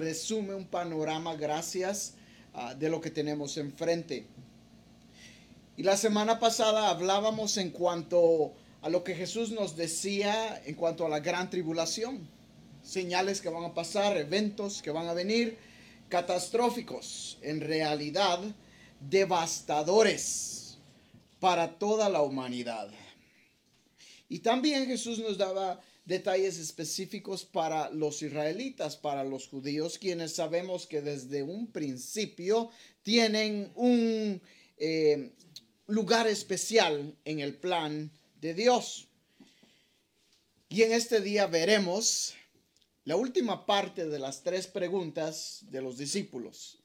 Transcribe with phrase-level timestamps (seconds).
[0.00, 2.14] resume un panorama gracias
[2.54, 4.26] ah, de lo que tenemos enfrente.
[5.76, 11.06] Y la semana pasada hablábamos en cuanto a lo que Jesús nos decía en cuanto
[11.06, 12.28] a la gran tribulación.
[12.82, 15.58] Señales que van a pasar, eventos que van a venir,
[16.08, 18.40] catastróficos, en realidad
[19.00, 20.78] devastadores
[21.40, 22.88] para toda la humanidad.
[24.28, 30.86] Y también Jesús nos daba detalles específicos para los israelitas, para los judíos, quienes sabemos
[30.86, 32.70] que desde un principio
[33.02, 34.40] tienen un
[34.78, 35.32] eh,
[35.86, 38.10] lugar especial en el plan
[38.40, 39.06] de Dios.
[40.70, 42.32] Y en este día veremos
[43.04, 46.78] la última parte de las tres preguntas de los discípulos.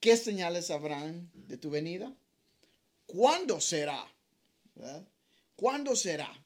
[0.00, 2.10] ¿Qué señales habrán de tu venida?
[3.04, 4.02] ¿Cuándo será?
[5.56, 6.45] ¿Cuándo será?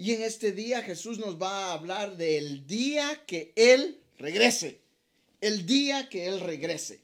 [0.00, 4.80] Y en este día Jesús nos va a hablar del día que Él regrese.
[5.40, 7.00] El día que Él regrese.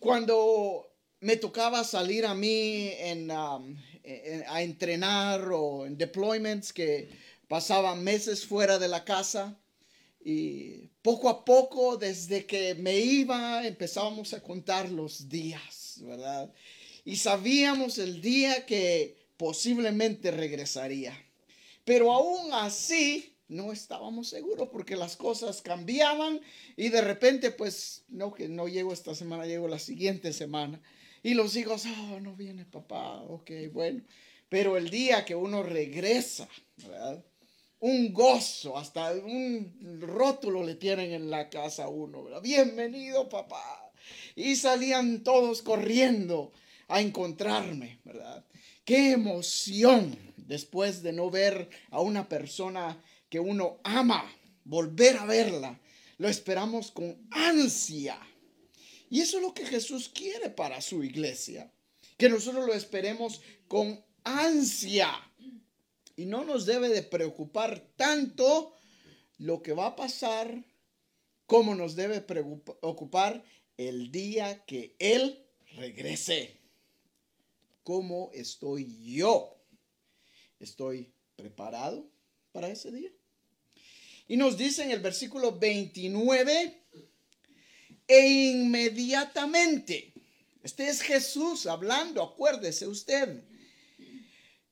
[0.00, 2.90] Cuando me tocaba salir a mí
[3.30, 3.76] um,
[4.48, 7.08] a entrenar o en deployments que
[7.46, 9.56] pasaban meses fuera de la casa.
[10.24, 16.52] Y poco a poco, desde que me iba, empezábamos a contar los días, ¿verdad?
[17.04, 21.23] Y sabíamos el día que posiblemente regresaría.
[21.84, 26.40] Pero aún así, no estábamos seguros porque las cosas cambiaban
[26.76, 30.80] y de repente, pues, no, que no llego esta semana, llego la siguiente semana.
[31.22, 34.02] Y los hijos, oh, no viene papá, ok, bueno.
[34.48, 37.24] Pero el día que uno regresa, ¿verdad?
[37.80, 42.42] Un gozo, hasta un rótulo le tienen en la casa a uno, ¿verdad?
[42.42, 43.92] Bienvenido papá.
[44.36, 46.52] Y salían todos corriendo
[46.88, 48.44] a encontrarme, ¿verdad?
[48.84, 54.24] Qué emoción después de no ver a una persona que uno ama,
[54.64, 55.80] volver a verla.
[56.18, 58.18] Lo esperamos con ansia.
[59.10, 61.72] Y eso es lo que Jesús quiere para su iglesia.
[62.16, 65.10] Que nosotros lo esperemos con ansia.
[66.16, 68.74] Y no nos debe de preocupar tanto
[69.38, 70.64] lo que va a pasar
[71.46, 73.44] como nos debe preocupar
[73.76, 75.44] el día que Él
[75.76, 76.60] regrese.
[77.82, 79.53] ¿Cómo estoy yo?
[80.60, 82.08] ¿Estoy preparado
[82.52, 83.10] para ese día?
[84.28, 86.82] Y nos dice en el versículo 29
[88.06, 90.12] e inmediatamente,
[90.62, 93.42] este es Jesús hablando, acuérdese usted,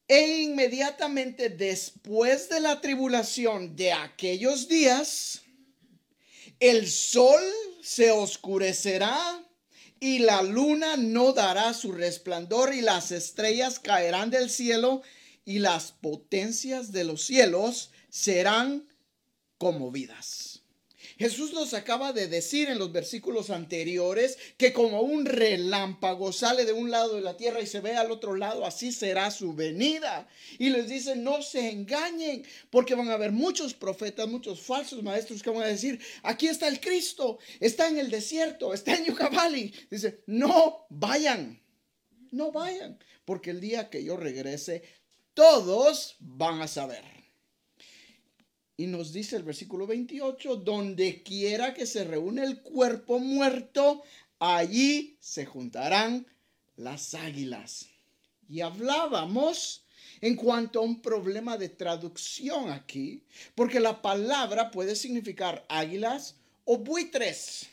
[0.08, 5.42] e inmediatamente después de la tribulación de aquellos días,
[6.60, 7.42] el sol
[7.82, 9.42] se oscurecerá
[10.00, 15.02] y la luna no dará su resplandor y las estrellas caerán del cielo
[15.44, 18.88] y las potencias de los cielos serán
[19.58, 20.62] conmovidas.
[21.18, 26.72] Jesús nos acaba de decir en los versículos anteriores que como un relámpago sale de
[26.72, 30.28] un lado de la tierra y se ve al otro lado, así será su venida.
[30.58, 35.42] Y les dice, no se engañen, porque van a haber muchos profetas, muchos falsos maestros
[35.42, 39.30] que van a decir, aquí está el Cristo, está en el desierto, está en Yucca
[39.90, 41.62] Dice, no vayan,
[42.30, 44.82] no vayan, porque el día que yo regrese,
[45.34, 47.04] todos van a saber.
[48.76, 54.02] Y nos dice el versículo 28, donde quiera que se reúne el cuerpo muerto,
[54.38, 56.26] allí se juntarán
[56.76, 57.86] las águilas.
[58.48, 59.84] Y hablábamos
[60.20, 66.78] en cuanto a un problema de traducción aquí, porque la palabra puede significar águilas o
[66.78, 67.68] buitres.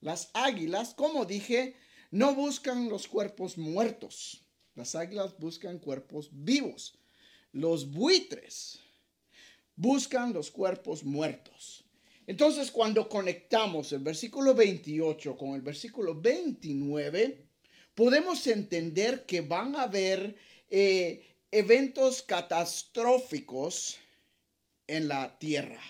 [0.00, 1.74] Las águilas, como dije,
[2.10, 4.43] no buscan los cuerpos muertos.
[4.74, 6.98] Las águilas buscan cuerpos vivos.
[7.52, 8.80] Los buitres
[9.76, 11.84] buscan los cuerpos muertos.
[12.26, 17.46] Entonces, cuando conectamos el versículo 28 con el versículo 29,
[17.94, 20.34] podemos entender que van a haber
[20.70, 23.98] eh, eventos catastróficos
[24.86, 25.80] en la tierra.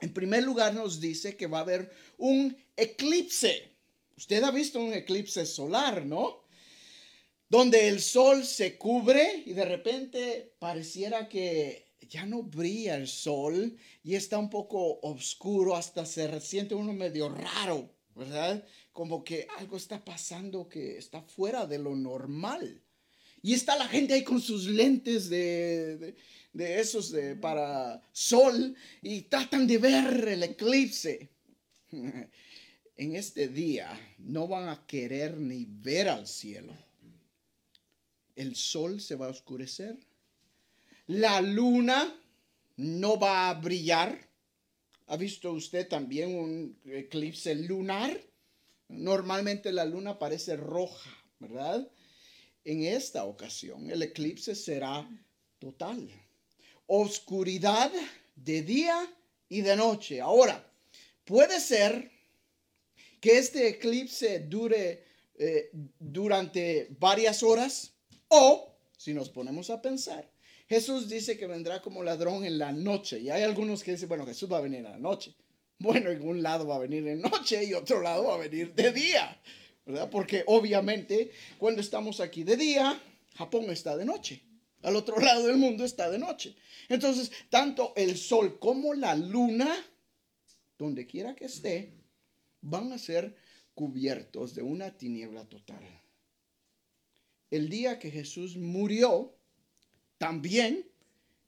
[0.00, 3.70] En primer lugar, nos dice que va a haber un eclipse.
[4.16, 6.45] Usted ha visto un eclipse solar, ¿no?
[7.48, 13.76] Donde el sol se cubre y de repente pareciera que ya no brilla el sol
[14.02, 18.64] y está un poco oscuro, hasta se siente uno medio raro, ¿verdad?
[18.92, 22.82] Como que algo está pasando que está fuera de lo normal.
[23.42, 26.16] Y está la gente ahí con sus lentes de,
[26.52, 31.30] de, esos de, para sol y tratan de ver el eclipse.
[32.96, 33.88] en este día
[34.18, 36.85] no van a querer ni ver al cielo.
[38.36, 39.98] El sol se va a oscurecer
[41.08, 42.12] la luna
[42.76, 44.26] no va a brillar
[45.08, 48.20] ¿Ha visto usted también un eclipse lunar?
[48.88, 51.88] Normalmente la luna parece roja, ¿verdad?
[52.64, 55.08] En esta ocasión el eclipse será
[55.60, 56.10] total.
[56.88, 57.92] Oscuridad
[58.34, 59.08] de día
[59.48, 60.20] y de noche.
[60.20, 60.68] Ahora,
[61.24, 62.10] puede ser
[63.20, 65.04] que este eclipse dure
[65.36, 67.92] eh, durante varias horas
[68.28, 70.30] o, si nos ponemos a pensar,
[70.68, 73.20] Jesús dice que vendrá como ladrón en la noche.
[73.20, 75.34] Y hay algunos que dicen, bueno, Jesús va a venir en la noche.
[75.78, 78.74] Bueno, en un lado va a venir en noche y otro lado va a venir
[78.74, 79.40] de día.
[79.84, 80.10] ¿Verdad?
[80.10, 83.00] Porque obviamente cuando estamos aquí de día,
[83.36, 84.42] Japón está de noche.
[84.82, 86.56] Al otro lado del mundo está de noche.
[86.88, 89.68] Entonces, tanto el sol como la luna,
[90.78, 91.92] donde quiera que esté,
[92.60, 93.36] van a ser
[93.74, 95.82] cubiertos de una tiniebla total.
[97.50, 99.34] El día que Jesús murió,
[100.18, 100.88] también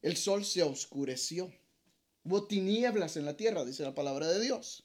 [0.03, 1.53] el sol se oscureció.
[2.25, 4.85] Hubo tinieblas en la tierra, dice la palabra de Dios.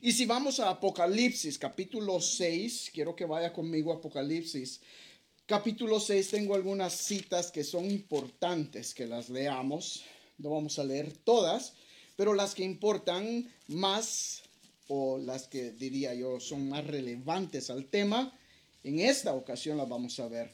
[0.00, 4.80] Y si vamos a Apocalipsis, capítulo 6, quiero que vaya conmigo a Apocalipsis.
[5.44, 10.02] Capítulo 6, tengo algunas citas que son importantes que las leamos.
[10.38, 11.74] No vamos a leer todas,
[12.16, 14.42] pero las que importan más
[14.88, 18.36] o las que diría yo son más relevantes al tema,
[18.82, 20.50] en esta ocasión las vamos a ver.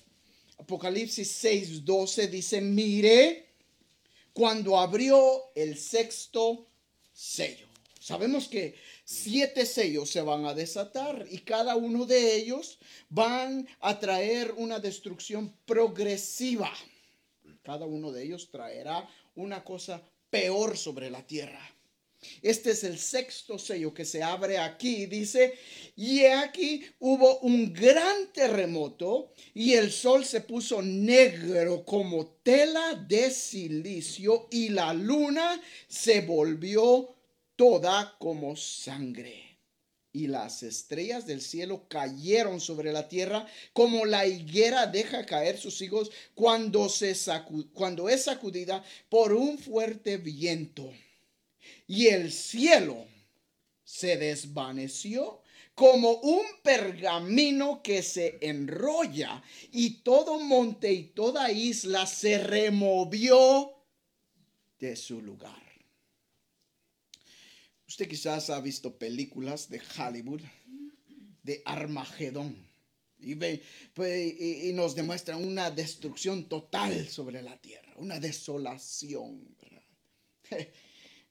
[0.59, 3.47] Apocalipsis 6:12 dice, mire
[4.33, 6.67] cuando abrió el sexto
[7.13, 7.67] sello.
[7.99, 8.75] Sabemos que
[9.05, 12.79] siete sellos se van a desatar y cada uno de ellos
[13.09, 16.71] van a traer una destrucción progresiva.
[17.63, 21.76] Cada uno de ellos traerá una cosa peor sobre la tierra.
[22.43, 25.07] Este es el sexto sello que se abre aquí.
[25.07, 25.55] Dice,
[25.97, 33.31] y aquí hubo un gran terremoto y el sol se puso negro como tela de
[33.31, 37.15] silicio y la luna se volvió
[37.57, 39.59] toda como sangre.
[40.13, 45.83] Y las estrellas del cielo cayeron sobre la tierra como la higuera deja caer sus
[45.83, 47.15] hijos cuando, se
[47.75, 50.91] cuando es sacudida por un fuerte viento
[51.87, 53.07] y el cielo
[53.85, 55.43] se desvaneció
[55.75, 59.43] como un pergamino que se enrolla
[59.73, 63.73] y todo monte y toda isla se removió
[64.79, 65.63] de su lugar.
[67.87, 70.41] Usted quizás ha visto películas de Hollywood
[71.43, 72.67] de Armagedón
[73.19, 73.63] y, ve,
[73.95, 79.57] pues, y, nos demuestran una destrucción total sobre la tierra, una desolación.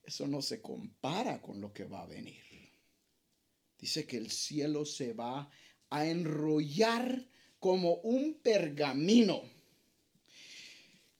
[0.05, 2.43] Eso no se compara con lo que va a venir.
[3.77, 5.49] Dice que el cielo se va
[5.89, 7.27] a enrollar
[7.59, 9.41] como un pergamino.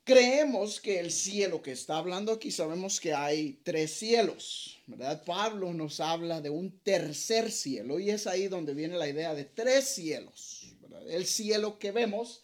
[0.04, 5.24] Creemos que el cielo que está hablando aquí, sabemos que hay tres cielos, ¿verdad?
[5.26, 9.46] Pablo nos habla de un tercer cielo y es ahí donde viene la idea de
[9.46, 10.76] tres cielos.
[11.08, 12.44] El cielo que vemos,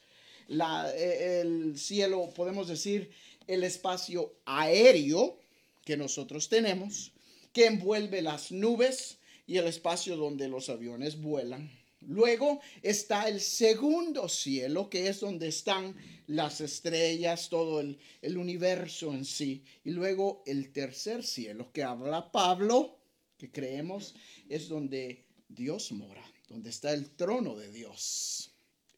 [0.50, 3.12] eh, el cielo, podemos decir,
[3.46, 5.41] el espacio aéreo,
[5.83, 7.12] que nosotros tenemos,
[7.54, 9.18] que envuelve las nubes
[9.48, 11.72] y el espacio donde los aviones vuelan.
[12.01, 15.95] Luego está el segundo cielo, que es donde están
[16.25, 19.63] las estrellas, todo el, el, universo en sí.
[19.83, 22.98] Y luego el tercer cielo, que habla Pablo,
[23.38, 24.16] que creemos
[24.50, 28.51] es donde Dios mora, donde está el trono de Dios.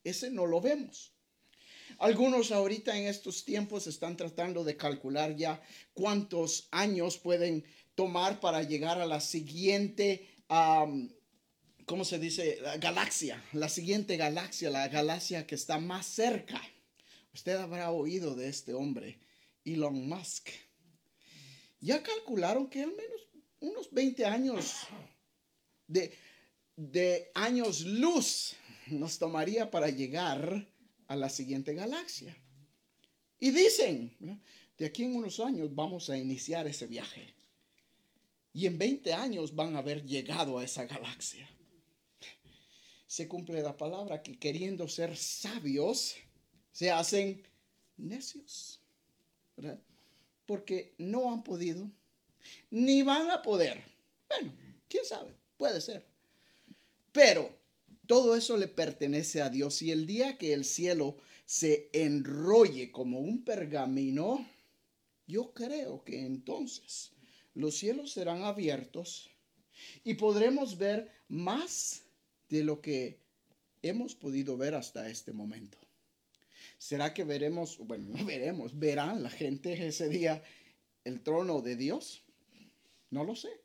[0.03, 1.12] Ese no lo vemos.
[2.03, 5.61] Algunos ahorita en estos tiempos están tratando de calcular ya
[5.93, 7.63] cuántos años pueden
[7.95, 10.27] tomar para llegar a la siguiente,
[11.85, 12.59] ¿cómo se dice?
[12.81, 16.61] galaxia, la siguiente galaxia, la galaxia que está más cerca.
[17.33, 19.17] Usted habrá oído de este hombre,
[19.63, 20.49] Elon Musk.
[21.79, 23.29] Ya calcularon que al menos
[23.61, 24.73] unos 20 años
[25.87, 26.13] de,
[26.75, 28.57] de años luz
[28.87, 30.67] nos tomaría para llegar
[31.07, 32.35] a la siguiente galaxia.
[33.39, 34.15] Y dicen,
[34.77, 37.33] de aquí en unos años vamos a iniciar ese viaje.
[38.53, 41.49] Y en 20 años van a haber llegado a esa galaxia.
[43.07, 46.15] Se cumple la palabra que queriendo ser sabios,
[46.71, 47.43] se hacen
[47.97, 48.79] necios.
[50.45, 51.89] Porque no han podido,
[52.69, 53.83] ni van a poder.
[54.29, 54.53] Bueno,
[54.87, 56.05] quién sabe, puede ser.
[57.11, 57.62] Pero
[58.13, 61.17] todo eso le pertenece a Dios y el día que el cielo
[61.47, 64.47] se enrolle como un pergamino,
[65.25, 67.11] yo creo que entonces
[67.55, 69.31] los cielos serán abiertos
[70.03, 72.03] y podremos ver más
[72.49, 73.17] de lo que
[73.81, 75.79] hemos podido ver hasta este momento.
[76.77, 80.43] ¿Será que veremos, bueno, no veremos, verán la gente ese día
[81.03, 82.21] el trono de Dios?
[83.09, 83.62] No lo sé.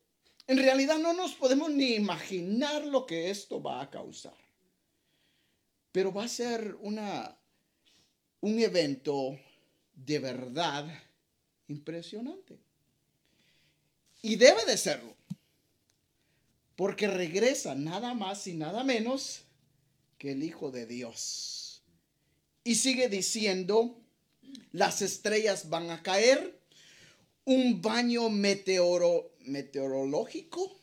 [0.49, 4.35] En realidad no nos podemos ni imaginar lo que esto va a causar.
[5.93, 7.39] Pero va a ser una,
[8.41, 9.39] un evento
[9.95, 10.87] de verdad
[11.69, 12.59] impresionante.
[14.23, 15.15] Y debe de serlo.
[16.77, 19.43] Porque regresa nada más y nada menos
[20.17, 21.83] que el Hijo de Dios.
[22.65, 24.01] Y sigue diciendo,
[24.73, 26.59] las estrellas van a caer,
[27.45, 30.79] un baño meteoro, meteorológico,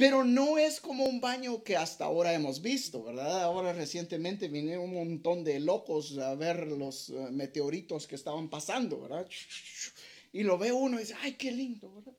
[0.00, 3.42] pero no es como un baño que hasta ahora hemos visto, ¿verdad?
[3.42, 9.02] Ahora recientemente vinieron un montón de locos a ver los eh, meteoritos que estaban pasando,
[9.02, 9.28] ¿verdad?
[10.32, 12.14] Y lo ve uno y dice, ay, qué lindo, ¿verdad?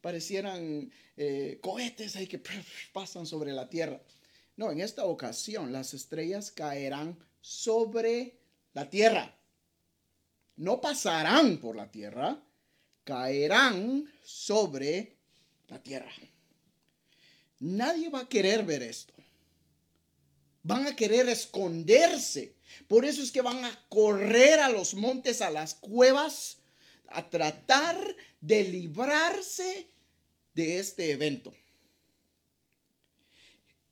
[0.00, 2.40] Parecieran eh, cohetes ahí que
[2.92, 4.00] pasan sobre la Tierra.
[4.56, 8.38] No, en esta ocasión las estrellas caerán sobre
[8.74, 9.36] la Tierra.
[10.56, 12.40] No pasarán por la Tierra,
[13.04, 15.16] caerán sobre
[15.68, 16.12] la Tierra.
[17.58, 19.14] Nadie va a querer ver esto.
[20.62, 22.54] Van a querer esconderse.
[22.88, 26.58] Por eso es que van a correr a los montes, a las cuevas,
[27.08, 29.86] a tratar de librarse
[30.54, 31.52] de este evento.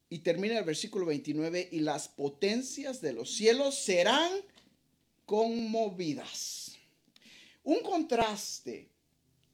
[0.09, 4.33] Y termina el versículo 29, y las potencias de los cielos serán
[5.25, 6.77] conmovidas.
[7.63, 8.90] Un contraste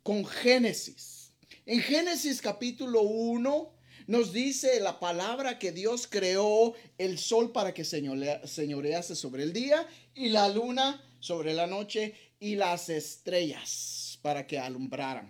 [0.07, 1.33] con Génesis.
[1.67, 3.75] En Génesis capítulo 1
[4.07, 9.85] nos dice la palabra que Dios creó el sol para que señorease sobre el día
[10.15, 15.29] y la luna sobre la noche y las estrellas para que alumbraran.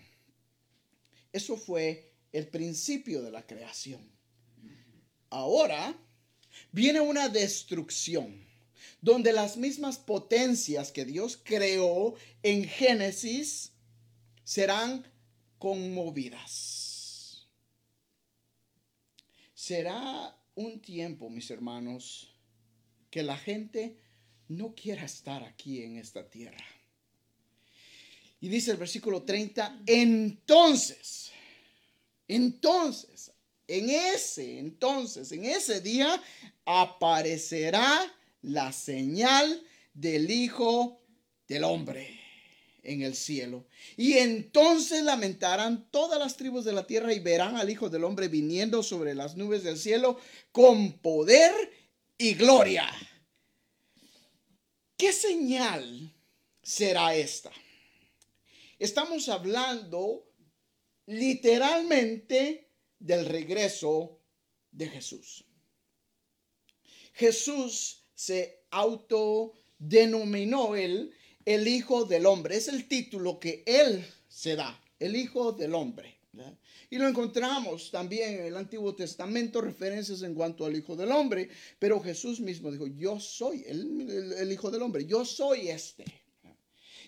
[1.32, 4.06] Eso fue el principio de la creación.
[5.30, 5.98] Ahora
[6.70, 8.46] viene una destrucción
[9.00, 13.72] donde las mismas potencias que Dios creó en Génesis
[14.46, 15.04] serán
[15.58, 16.96] conmovidas
[19.66, 22.32] será un tiempo, mis hermanos,
[23.10, 23.96] que la gente
[24.46, 26.64] no quiera estar aquí en esta tierra.
[28.40, 31.32] Y dice el versículo 30, entonces,
[32.28, 33.32] entonces,
[33.66, 36.22] en ese, entonces, en ese día
[36.64, 41.00] aparecerá la señal del Hijo
[41.48, 42.25] del Hombre
[42.86, 43.66] en el cielo.
[43.96, 48.28] Y entonces lamentarán todas las tribus de la tierra y verán al Hijo del Hombre
[48.28, 50.18] viniendo sobre las nubes del cielo
[50.52, 51.52] con poder
[52.16, 52.88] y gloria.
[54.96, 56.14] ¿Qué señal
[56.62, 57.50] será esta?
[58.78, 60.24] Estamos hablando
[61.06, 64.20] literalmente del regreso
[64.70, 65.44] de Jesús.
[67.14, 71.15] Jesús se autodenominó él
[71.46, 72.56] el Hijo del Hombre.
[72.56, 76.14] Es el título que Él se da, el Hijo del Hombre.
[76.90, 81.48] Y lo encontramos también en el Antiguo Testamento, referencias en cuanto al Hijo del Hombre,
[81.78, 86.04] pero Jesús mismo dijo, yo soy el, Hijo del Hombre, yo soy este.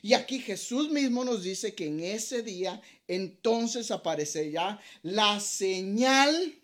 [0.01, 6.55] Y aquí Jesús mismo nos dice que en ese día entonces aparecerá la señal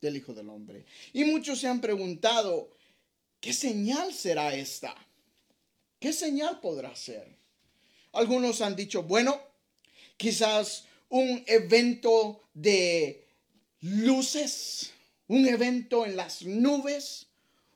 [0.00, 0.84] del Hijo del Hombre.
[1.12, 2.70] Y muchos se han preguntado,
[3.40, 4.94] ¿qué señal será esta?
[5.98, 7.36] ¿Qué señal podrá ser?
[8.12, 9.40] Algunos han dicho, bueno,
[10.16, 13.26] quizás un evento de
[13.80, 14.92] luces,
[15.26, 17.26] un evento en las nubes,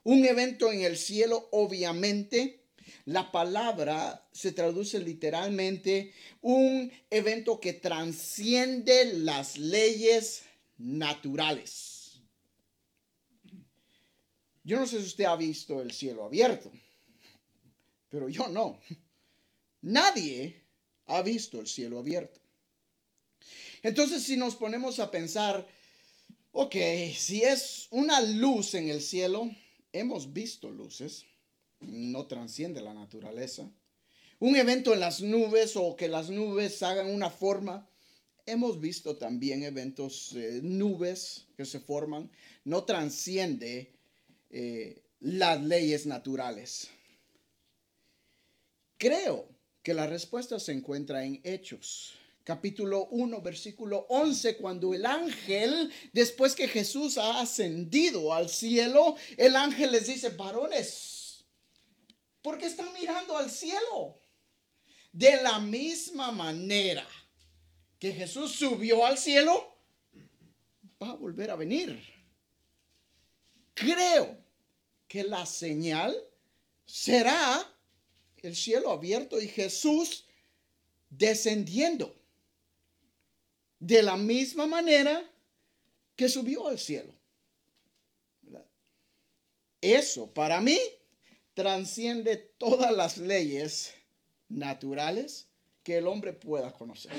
[0.03, 2.61] un evento en el cielo, obviamente.
[3.05, 10.43] La palabra se traduce literalmente un evento que transciende las leyes
[10.77, 12.21] naturales.
[14.63, 16.71] Yo no sé si usted ha visto el cielo abierto
[18.13, 18.79] pero yo no.
[19.81, 20.61] Nadie
[21.07, 22.39] ha visto el cielo abierto.
[23.81, 25.67] Entonces, si nos ponemos a pensar,
[26.51, 26.75] ok,
[27.17, 29.49] si es una luz en el cielo,
[29.91, 31.25] hemos visto luces,
[31.79, 33.67] no transciende la naturaleza.
[34.37, 37.89] Un evento en las nubes o que las nubes hagan una forma,
[38.45, 42.29] hemos visto también eventos, eh, nubes que se forman,
[42.63, 43.91] no transciende
[44.51, 46.91] eh, las leyes naturales.
[49.03, 49.49] Creo
[49.83, 52.13] que la respuesta se encuentra en Hechos.
[52.45, 59.57] Capítulo 1, versículo 11, cuando el ángel, después que Jesús ha ascendido al cielo, el
[59.57, 61.43] ángel les dice, varones,
[62.41, 64.21] ¿por qué están mirando al cielo?
[65.11, 67.05] De la misma manera
[67.99, 69.75] que Jesús subió al cielo,
[71.01, 72.01] va a volver a venir.
[73.73, 74.37] Creo
[75.09, 76.15] que la señal
[76.85, 77.69] será
[78.43, 80.25] el cielo abierto y Jesús
[81.09, 82.15] descendiendo.
[83.79, 85.29] de la misma manera
[86.15, 87.13] que subió al cielo.
[89.81, 90.79] Eso para mí
[91.53, 93.93] transciende todas las leyes
[94.47, 95.49] naturales
[95.83, 97.11] que el hombre pueda conocer.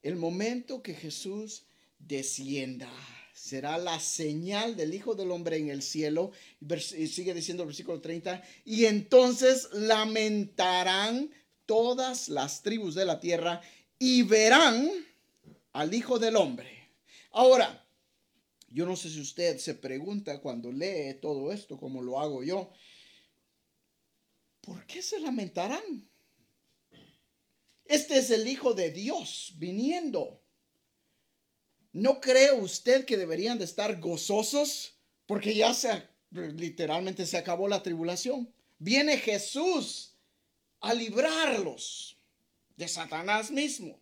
[0.00, 1.64] El momento que Jesús
[1.98, 2.90] descienda
[3.38, 6.32] será la señal del Hijo del Hombre en el cielo.
[6.96, 11.30] Y sigue diciendo el versículo 30, y entonces lamentarán
[11.64, 13.60] todas las tribus de la tierra
[13.98, 14.90] y verán
[15.72, 16.90] al Hijo del Hombre.
[17.30, 17.86] Ahora,
[18.68, 22.70] yo no sé si usted se pregunta cuando lee todo esto, como lo hago yo,
[24.60, 26.08] ¿por qué se lamentarán?
[27.84, 30.42] Este es el Hijo de Dios viniendo.
[31.92, 34.94] ¿No cree usted que deberían de estar gozosos?
[35.26, 38.52] Porque ya se, literalmente se acabó la tribulación.
[38.78, 40.14] Viene Jesús
[40.80, 42.16] a librarlos
[42.76, 43.98] de Satanás mismo.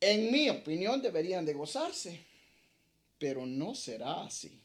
[0.00, 2.24] En mi opinión deberían de gozarse,
[3.18, 4.60] pero no será así.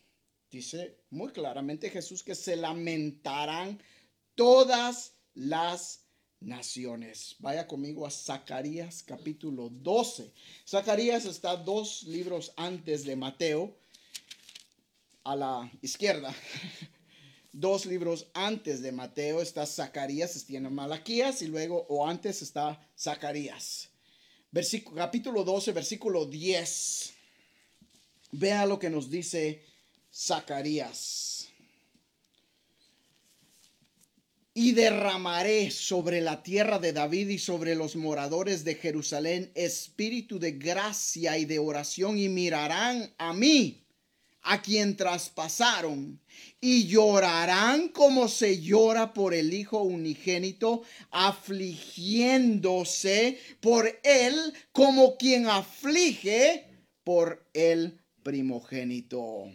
[0.51, 3.81] Dice muy claramente Jesús que se lamentarán
[4.35, 6.02] todas las
[6.43, 7.35] naciones.
[7.39, 10.31] Vaya conmigo a Zacarías capítulo 12.
[10.67, 13.75] Zacarías está dos libros antes de Mateo,
[15.23, 16.33] a la izquierda.
[17.55, 23.89] Dos libros antes de Mateo está Zacarías, tiene Malaquías y luego o antes está Zacarías.
[24.95, 27.13] Capítulo 12, versículo 10.
[28.31, 29.63] Vea lo que nos dice
[30.11, 31.52] Zacarías.
[34.55, 40.51] Y derramaré sobre la tierra de David y sobre los moradores de Jerusalén espíritu de
[40.51, 43.83] gracia y de oración y mirarán a mí
[44.43, 46.21] a quien traspasaron
[46.61, 56.67] y llorarán como se llora por el Hijo unigénito, afligiéndose por él como quien aflige
[57.03, 59.47] por el primogénito.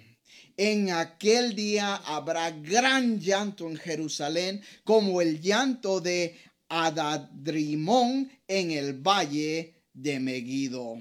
[0.59, 6.37] En aquel día habrá gran llanto en Jerusalén, como el llanto de
[6.69, 11.01] Adadrimón en el valle de Megido.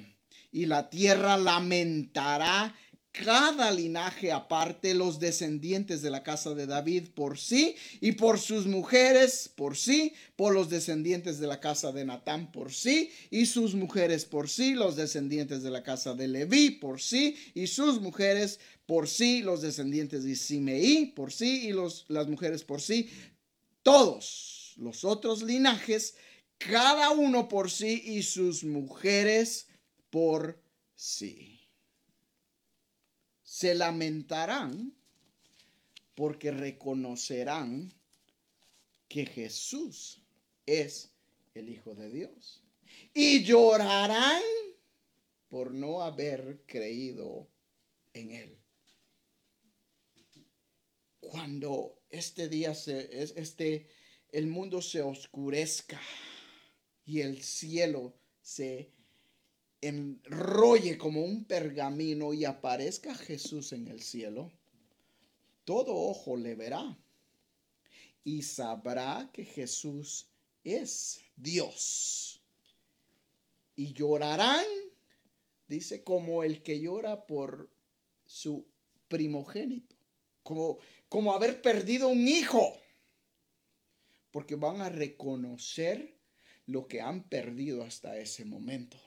[0.52, 2.76] Y la tierra lamentará
[3.24, 8.68] cada linaje aparte, los descendientes de la casa de David por sí y por sus
[8.68, 13.74] mujeres por sí, por los descendientes de la casa de Natán por sí y sus
[13.74, 18.60] mujeres por sí, los descendientes de la casa de Leví por sí y sus mujeres
[18.88, 23.10] por sí, los descendientes de Simeí por sí y los, las mujeres por sí,
[23.84, 26.16] todos los otros linajes,
[26.58, 29.68] cada uno por sí y sus mujeres
[30.10, 30.60] por
[30.96, 31.58] sí
[33.44, 34.94] se lamentarán
[36.16, 37.94] porque reconocerán
[39.08, 40.22] que Jesús
[40.66, 41.12] es
[41.56, 42.64] el Hijo de Dios.
[43.14, 44.42] Y llorarán
[45.50, 47.48] por no haber creído
[48.14, 48.58] en Él.
[51.30, 53.88] Cuando este día se, este,
[54.32, 56.00] el mundo se oscurezca
[57.06, 58.94] y el cielo se
[59.82, 64.54] enrolle como un pergamino y aparezca Jesús en el cielo,
[65.66, 66.98] todo ojo le verá
[68.24, 70.30] y sabrá que Jesús
[70.64, 72.42] es Dios.
[73.76, 74.66] Y llorarán,
[75.68, 77.70] dice, como el que llora por
[78.26, 78.66] su
[79.10, 79.97] primogénito,
[80.48, 80.80] como,
[81.10, 82.74] como haber perdido un hijo,
[84.32, 86.16] porque van a reconocer
[86.68, 88.98] lo que han perdido hasta ese momento.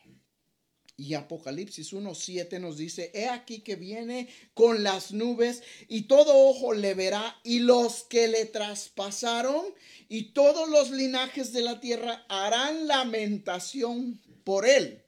[0.99, 6.75] Y Apocalipsis 1.7 nos dice, he aquí que viene con las nubes y todo ojo
[6.75, 9.65] le verá y los que le traspasaron
[10.11, 15.03] y todos los linajes de la tierra harán lamentación por él.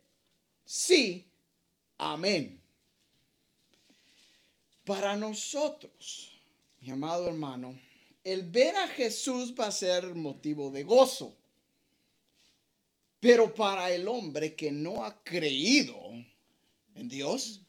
[0.65, 1.31] Sí,
[1.99, 2.62] amén.
[4.85, 6.33] Para nosotros,
[6.81, 7.79] mi amado hermano,
[8.25, 11.37] el ver a Jesús va a ser motivo de gozo.
[13.21, 15.97] Pero para el hombre que no ha creído
[16.97, 17.63] en Dios,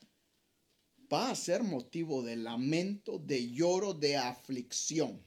[1.11, 5.21] va a ser motivo de lamento, de lloro, de aflicción.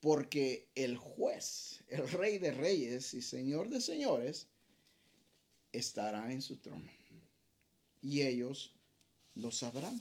[0.00, 4.46] Porque el juez, el rey de reyes y señor de señores,
[5.72, 6.90] estará en su trono.
[8.00, 8.73] Y ellos
[9.36, 10.00] lo sabrán.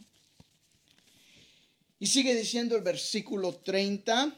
[2.00, 4.38] Y sigue diciendo el versículo 30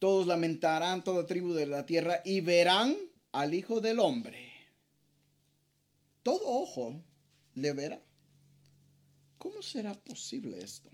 [0.00, 2.96] todos lamentarán toda tribu de la tierra y verán
[3.32, 4.50] al Hijo del Hombre.
[6.22, 7.02] Todo ojo
[7.54, 8.02] le verá.
[9.36, 10.90] ¿Cómo será posible esto?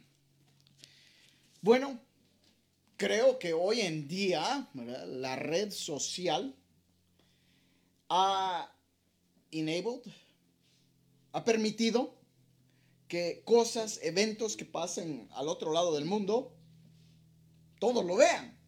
[1.61, 2.01] Bueno,
[2.97, 6.53] creo que hoy en día la red social
[8.09, 8.73] ha
[9.53, 10.03] enabled,
[11.37, 12.15] ha permitido
[13.09, 16.57] que cosas, eventos que pasen al otro lado del mundo,
[17.79, 18.59] todos lo vean.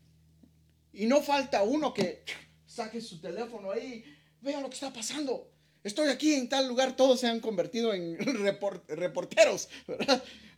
[0.92, 2.24] Y no falta uno que
[2.66, 4.04] saque su teléfono ahí,
[4.42, 5.50] vea lo que está pasando.
[5.82, 8.18] Estoy aquí en tal lugar, todos se han convertido en
[8.88, 9.70] reporteros,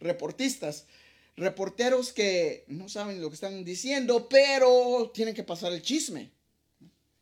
[0.00, 0.86] reportistas.
[1.36, 6.32] Reporteros que no saben lo que están diciendo, pero tienen que pasar el chisme.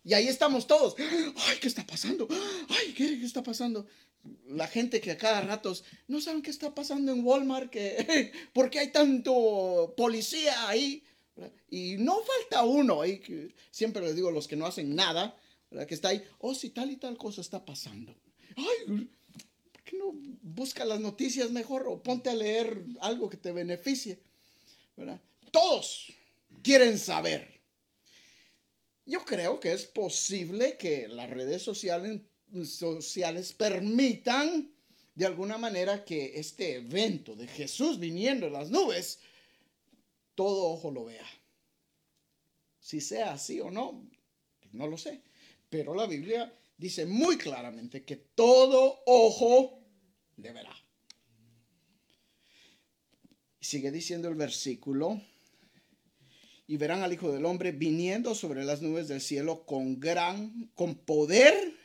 [0.03, 0.97] Y ahí estamos todos.
[1.37, 2.27] Ay, ¿qué está pasando?
[2.71, 3.87] Ay, ¿qué, está pasando?
[4.49, 5.75] La gente que a cada rato
[6.07, 11.03] no saben qué está pasando en Walmart, que, ¿por qué hay tanto policía ahí?
[11.71, 13.23] Y no falta uno ahí,
[13.71, 15.37] siempre les digo los que no hacen nada,
[15.87, 18.15] que está ahí, oh, si tal y tal cosa está pasando.
[18.57, 19.09] Ay,
[19.73, 24.19] ¿por qué no busca las noticias mejor o ponte a leer algo que te beneficie?
[25.51, 26.13] Todos
[26.63, 27.61] quieren saber.
[29.07, 32.21] Yo creo que es posible que las redes sociales,
[32.65, 34.71] sociales permitan
[35.15, 39.19] de alguna manera que este evento de Jesús viniendo en las nubes,
[40.35, 41.27] todo ojo lo vea.
[42.79, 44.09] Si sea así o no,
[44.61, 45.23] pues no lo sé.
[45.69, 49.81] Pero la Biblia dice muy claramente que todo ojo
[50.37, 50.75] le verá.
[53.61, 55.21] Sigue diciendo el versículo
[56.69, 60.95] y verán al Hijo del Hombre viniendo sobre las nubes del cielo con gran, con
[60.95, 61.78] poder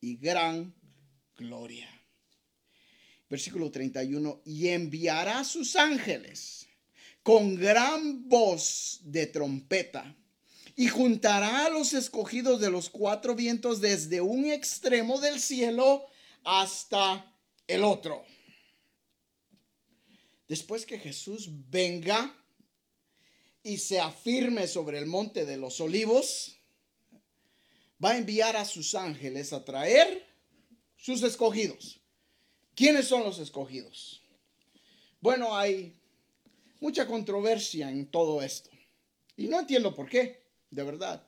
[0.00, 0.74] y gran
[1.36, 1.88] gloria.
[3.28, 6.66] Versículo 31, y enviará sus ángeles
[7.22, 10.16] con gran voz de trompeta
[10.76, 16.06] y juntará a los escogidos de los cuatro vientos desde un extremo del cielo
[16.44, 18.24] hasta el otro.
[20.46, 22.34] Después que Jesús venga
[23.62, 26.57] y se afirme sobre el monte de los olivos,
[28.02, 30.26] va a enviar a sus ángeles a traer
[30.96, 32.00] sus escogidos.
[32.74, 34.22] ¿Quiénes son los escogidos?
[35.20, 35.96] Bueno, hay
[36.80, 38.70] mucha controversia en todo esto.
[39.36, 41.26] Y no entiendo por qué, de verdad.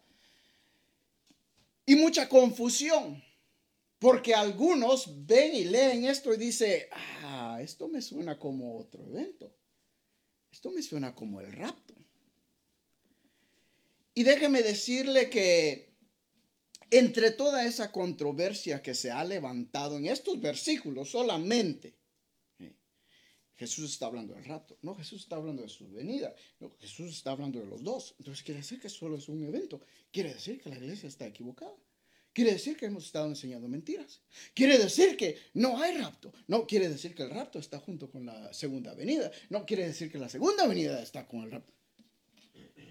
[1.86, 3.22] Y mucha confusión.
[3.98, 9.52] Porque algunos ven y leen esto y dicen, ah, esto me suena como otro evento.
[10.50, 11.94] Esto me suena como el rapto.
[14.14, 15.89] Y déjeme decirle que
[16.90, 21.96] entre toda esa controversia que se ha levantado en estos versículos solamente,
[23.56, 27.32] Jesús está hablando del rapto, no, Jesús está hablando de su venida, no, Jesús está
[27.32, 28.14] hablando de los dos.
[28.18, 31.76] Entonces quiere decir que solo es un evento, quiere decir que la iglesia está equivocada.
[32.32, 34.22] Quiere decir que hemos estado enseñando mentiras.
[34.54, 36.32] Quiere decir que no hay rapto.
[36.46, 39.32] No quiere decir que el rapto está junto con la segunda venida.
[39.50, 41.72] No quiere decir que la segunda venida está con el rapto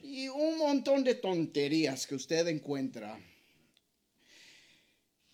[0.09, 3.19] y un montón de tonterías que usted encuentra.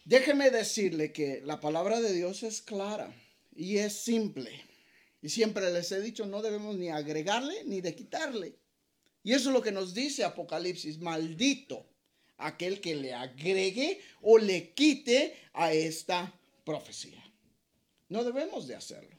[0.05, 3.11] Déjeme decirle que la palabra de Dios es clara
[3.55, 4.51] y es simple.
[5.19, 8.59] Y siempre les he dicho, no debemos ni agregarle ni de quitarle.
[9.23, 11.89] Y eso es lo que nos dice Apocalipsis, maldito
[12.37, 16.31] aquel que le agregue o le quite a esta
[16.63, 17.23] profecía.
[18.07, 19.17] No debemos de hacerlo.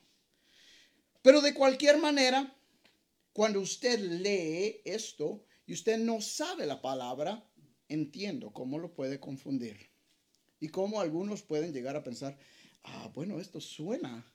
[1.21, 2.57] Pero de cualquier manera,
[3.33, 7.45] cuando usted lee esto y usted no sabe la palabra,
[7.89, 9.96] entiendo cómo lo puede confundir.
[10.67, 12.37] Y cómo algunos pueden llegar a pensar,
[12.83, 14.27] ah, bueno, esto suena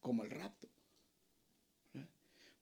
[0.00, 0.66] como el rapto.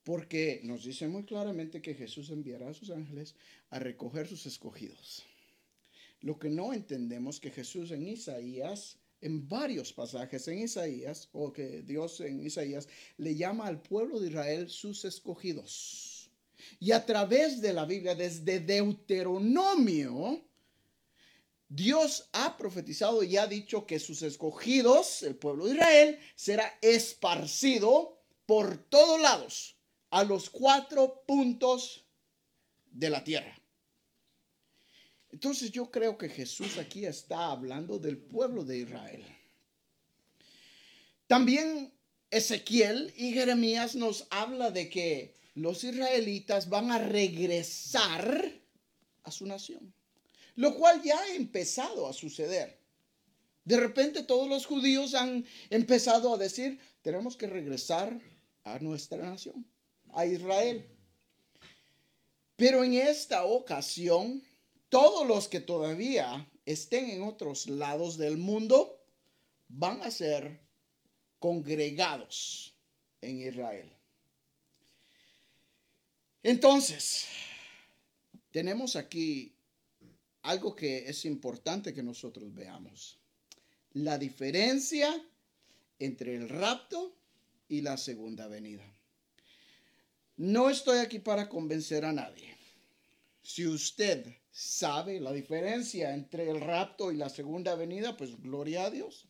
[0.02, 3.36] Porque nos dice muy claramente que Jesús enviará a sus ángeles
[3.70, 5.22] a recoger sus escogidos.
[6.20, 11.82] Lo que no entendemos que Jesús en Isaías en varios pasajes en Isaías, o que
[11.82, 16.28] Dios en Isaías le llama al pueblo de Israel sus escogidos.
[16.80, 20.42] Y a través de la Biblia, desde Deuteronomio,
[21.74, 28.22] Dios ha profetizado y ha dicho que sus escogidos, el pueblo de Israel, será esparcido
[28.44, 29.78] por todos lados,
[30.10, 32.04] a los cuatro puntos
[32.90, 33.58] de la tierra.
[35.30, 39.24] Entonces yo creo que Jesús aquí está hablando del pueblo de Israel.
[41.26, 41.90] También
[42.30, 48.60] Ezequiel y Jeremías nos habla de que los israelitas van a regresar
[49.22, 49.94] a su nación,
[50.56, 52.78] lo cual ya ha empezado a suceder.
[53.64, 58.20] De repente todos los judíos han empezado a decir, tenemos que regresar
[58.64, 59.64] a nuestra nación,
[60.12, 60.86] a Israel.
[62.56, 64.42] Pero en esta ocasión,
[64.88, 69.00] todos los que todavía estén en otros lados del mundo
[69.68, 70.60] van a ser
[71.38, 72.76] congregados
[73.20, 73.90] en Israel.
[76.42, 77.26] Entonces,
[78.50, 79.51] tenemos aquí
[80.42, 83.18] algo que es importante que nosotros veamos.
[83.94, 85.08] La diferencia
[85.98, 87.14] entre el rapto
[87.68, 88.84] y la segunda venida.
[90.36, 92.56] No estoy aquí para convencer a nadie.
[93.42, 98.90] Si usted sabe la diferencia entre el rapto y la segunda venida, pues gloria a
[98.90, 99.26] Dios.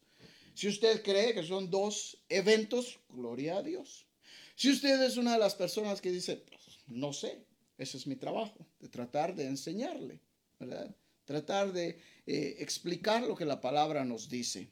[0.54, 4.06] Si usted cree que son dos eventos, gloria a Dios.
[4.54, 7.44] Si usted es una de las personas que dice, pues, no sé,
[7.78, 10.20] ese es mi trabajo, de tratar de enseñarle,
[10.58, 10.94] ¿verdad?
[11.24, 14.68] Tratar de eh, explicar lo que la palabra nos dice.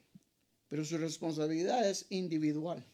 [0.68, 2.84] Pero su responsabilidad es individual.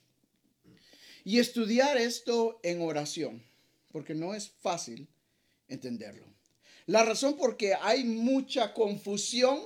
[1.25, 3.43] Y estudiar esto en oración,
[3.93, 5.09] porque no es fácil
[5.69, 6.27] entenderlo.
[6.87, 9.61] La razón por que hay mucha confusión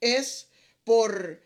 [0.00, 0.48] es
[0.84, 1.40] por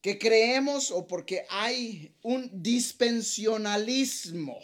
[0.00, 4.58] que creemos o porque hay un dispensionalismo.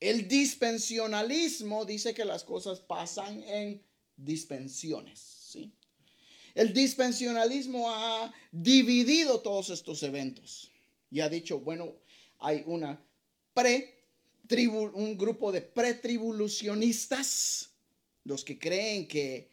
[0.00, 3.82] El dispensionalismo dice que las cosas pasan en
[4.16, 5.37] dispensiones.
[6.54, 10.72] El dispensionalismo ha dividido todos estos eventos
[11.10, 11.94] y ha dicho, bueno,
[12.38, 13.04] hay una
[14.94, 17.68] un grupo de pretribulacionistas,
[18.24, 19.50] los que creen que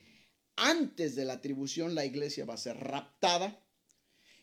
[0.56, 3.62] antes de la atribución la iglesia va a ser raptada.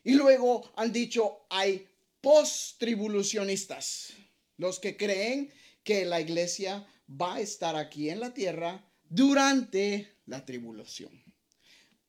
[0.04, 1.88] Y luego han dicho hay
[2.20, 4.12] post-tribulacionistas,
[4.58, 5.50] los que creen
[5.82, 11.31] que la iglesia va a estar aquí en la tierra durante la tribulación.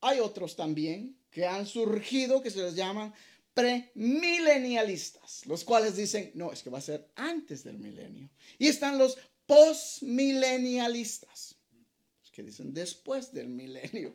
[0.06, 3.14] Hay otros también que han surgido que se les llaman
[3.54, 8.28] premilenialistas, los cuales dicen, no, es que va a ser antes del milenio.
[8.58, 11.56] Y están los postmilenialistas,
[12.20, 14.14] los que dicen después del milenio.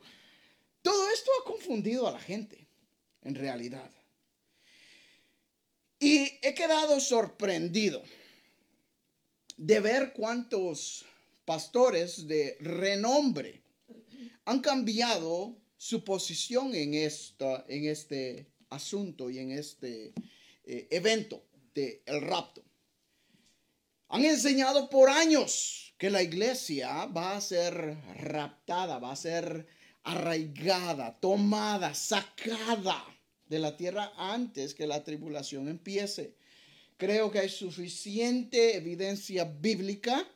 [0.84, 2.68] Todo esto ha confundido a la gente,
[3.24, 3.90] en realidad.
[6.00, 8.04] Y he quedado sorprendido
[9.58, 11.04] de ver cuántos
[11.46, 13.64] pastores de renombre
[14.46, 20.14] han cambiado su posición en, esta, en este asunto y en este
[20.66, 21.42] eh, evento
[21.74, 22.62] del el rapto.
[24.10, 29.68] Han enseñado por años que la iglesia va a ser raptada, va a ser
[30.04, 33.06] arraigada, tomada, sacada
[33.48, 36.36] de la tierra antes que la tribulación empiece.
[36.98, 40.28] Creo que hay suficiente evidencia bíblica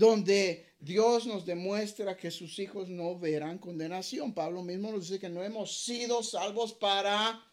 [0.00, 4.32] donde Dios nos demuestra que sus hijos no verán condenación.
[4.32, 7.44] Pablo mismo nos dice que no hemos sido salvos para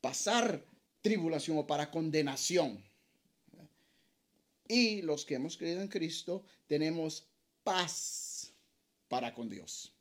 [0.00, 0.66] pasar
[1.00, 2.82] tribulación o para condenación.
[4.66, 7.28] Y los que hemos creído en Cristo tenemos
[7.62, 8.52] paz
[9.06, 9.94] para con Dios.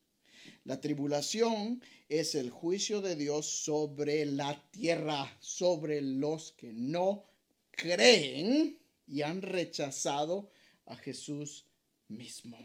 [0.63, 1.79] La tribulación
[2.09, 7.23] es el juicio de Dios sobre la tierra, sobre los que no
[7.69, 10.49] creen y han rechazado
[10.87, 11.67] a Jesús
[12.13, 12.57] mismo.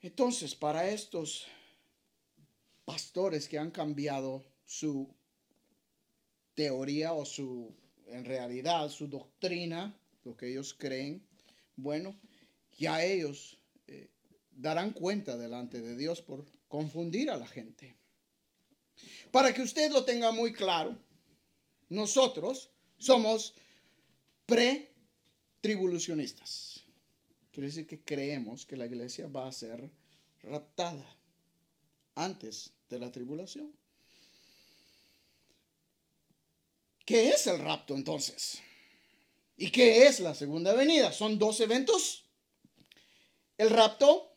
[0.00, 1.46] Entonces, para estos
[2.84, 5.14] pastores que han cambiado su
[6.54, 7.72] teoría o su,
[8.08, 11.24] en realidad, su doctrina, lo que ellos creen,
[11.76, 12.18] bueno,
[12.78, 14.10] ya ellos eh,
[14.50, 17.96] darán cuenta delante de Dios por confundir a la gente.
[19.30, 20.98] Para que usted lo tenga muy claro,
[21.88, 23.54] nosotros somos
[24.46, 26.81] pre-tribulacionistas.
[27.52, 29.90] Quiere decir que creemos que la iglesia va a ser
[30.42, 31.04] raptada
[32.14, 33.70] antes de la tribulación.
[37.04, 38.62] ¿Qué es el rapto entonces?
[39.56, 41.12] ¿Y qué es la segunda venida?
[41.12, 42.24] Son dos eventos.
[43.58, 44.34] El rapto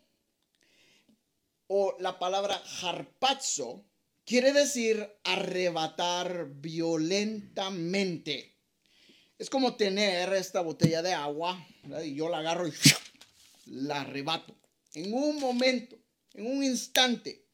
[1.67, 3.86] o la palabra harpazo
[4.25, 8.55] quiere decir arrebatar violentamente.
[9.38, 11.65] Es como tener esta botella de agua
[12.04, 12.74] y yo la agarro y
[13.67, 14.56] la arrebato.
[14.93, 15.98] En un momento,
[16.34, 17.45] en un instante,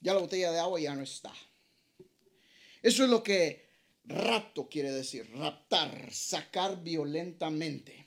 [0.00, 1.32] ya la botella de agua ya no está.
[2.82, 3.64] Eso es lo que
[4.06, 8.06] Rapto quiere decir raptar, sacar violentamente.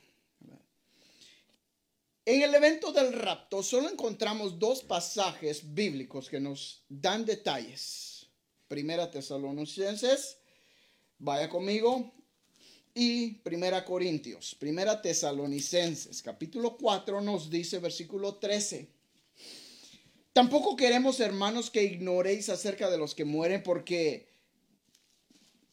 [2.24, 8.26] En el evento del rapto solo encontramos dos pasajes bíblicos que nos dan detalles.
[8.68, 10.38] Primera Tesalonicenses,
[11.18, 12.12] vaya conmigo,
[13.00, 14.56] y Primera Corintios.
[14.56, 18.88] Primera Tesalonicenses, capítulo 4 nos dice versículo 13.
[20.32, 24.26] Tampoco queremos, hermanos, que ignoréis acerca de los que mueren porque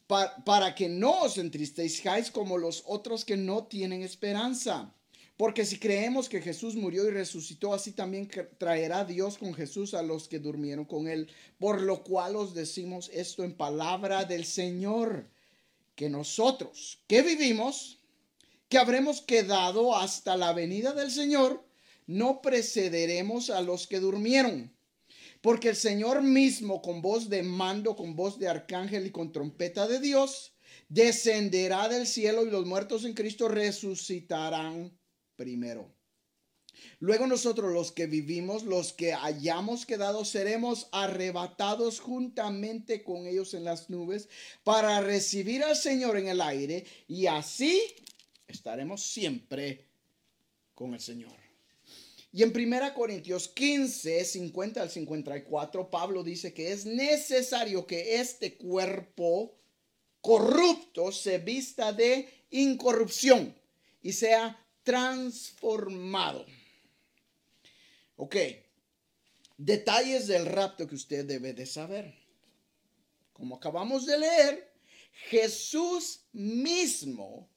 [0.06, 4.94] para que no os entristezcáis como los otros que no tienen esperanza.
[5.36, 10.04] Porque si creemos que Jesús murió y resucitó, así también traerá Dios con Jesús a
[10.04, 11.28] los que durmieron con él.
[11.58, 15.28] Por lo cual os decimos esto en palabra del Señor,
[15.96, 18.02] que nosotros que vivimos,
[18.70, 21.66] que habremos quedado hasta la venida del Señor,
[22.08, 24.76] no precederemos a los que durmieron.
[25.42, 29.88] Porque el Señor mismo, con voz de mando, con voz de arcángel y con trompeta
[29.88, 30.54] de Dios,
[30.90, 34.98] descenderá del cielo y los muertos en Cristo resucitarán
[35.36, 35.95] primero.
[37.00, 43.64] Luego nosotros los que vivimos, los que hayamos quedado, seremos arrebatados juntamente con ellos en
[43.64, 44.30] las nubes
[44.64, 47.82] para recibir al Señor en el aire y así
[48.48, 49.86] estaremos siempre
[50.74, 51.46] con el Señor.
[52.36, 58.56] Y en 1 Corintios 15, 50 al 54, Pablo dice que es necesario que este
[58.56, 59.56] cuerpo
[60.20, 63.56] corrupto se vista de incorrupción
[64.02, 66.46] y sea transformado.
[68.18, 68.36] Ok,
[69.58, 72.14] detalles del rapto que usted debe de saber.
[73.34, 74.74] Como acabamos de leer,
[75.30, 77.50] Jesús mismo,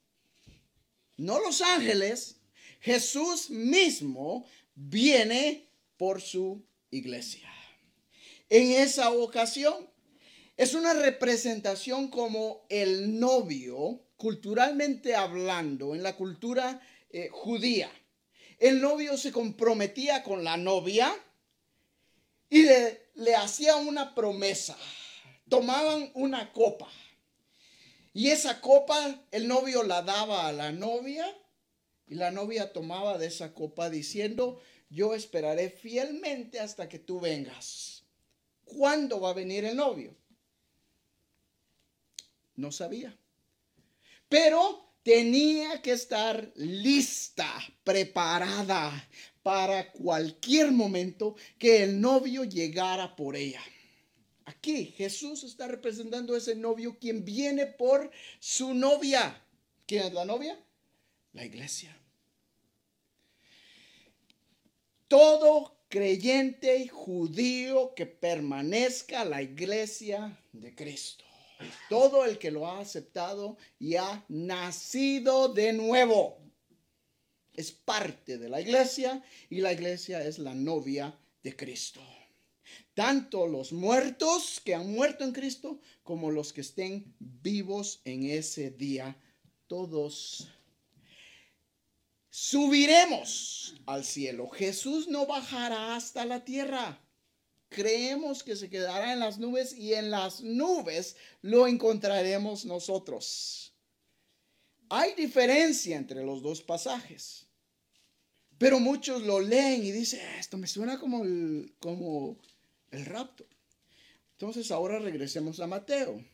[1.17, 2.41] no los ángeles,
[2.81, 7.49] Jesús mismo viene por su iglesia.
[8.49, 9.89] En esa ocasión,
[10.57, 17.91] es una representación como el novio, culturalmente hablando, en la cultura eh, judía.
[18.59, 21.15] El novio se comprometía con la novia
[22.51, 24.77] y le, hacía una promesa.
[25.49, 26.89] Tomaban una copa.
[28.13, 31.27] Y esa copa el novio la daba a la novia
[32.09, 38.03] y la novia tomaba de esa copa diciendo, yo esperaré fielmente hasta que tú vengas.
[38.65, 40.17] ¿Cuándo va a venir el novio?
[42.57, 43.17] No sabía.
[44.29, 47.51] Pero tenía que estar lista,
[47.83, 49.09] preparada
[49.43, 53.63] para cualquier momento que el novio llegara por ella.
[54.45, 59.43] Aquí Jesús está representando a ese novio quien viene por su novia.
[59.87, 60.63] ¿Quién es la novia?
[61.33, 61.97] La iglesia.
[65.09, 71.28] Todo creyente judío que permanezca la iglesia de Cristo.
[71.89, 76.39] Todo el que lo ha aceptado y ha nacido de nuevo
[77.55, 82.01] es parte de la iglesia y la iglesia es la novia de Cristo.
[82.95, 88.71] Tanto los muertos que han muerto en Cristo como los que estén vivos en ese
[88.71, 89.17] día,
[89.67, 90.49] todos
[92.31, 94.49] subiremos al cielo.
[94.49, 97.01] Jesús no bajará hasta la tierra
[97.69, 103.73] creemos que se quedará en las nubes y en las nubes lo encontraremos nosotros.
[104.89, 107.47] Hay diferencia entre los dos pasajes,
[108.57, 112.39] pero muchos lo leen y dicen, ah, esto me suena como el, como
[112.91, 113.47] el rapto.
[114.33, 116.25] Entonces ahora regresemos a Mateo,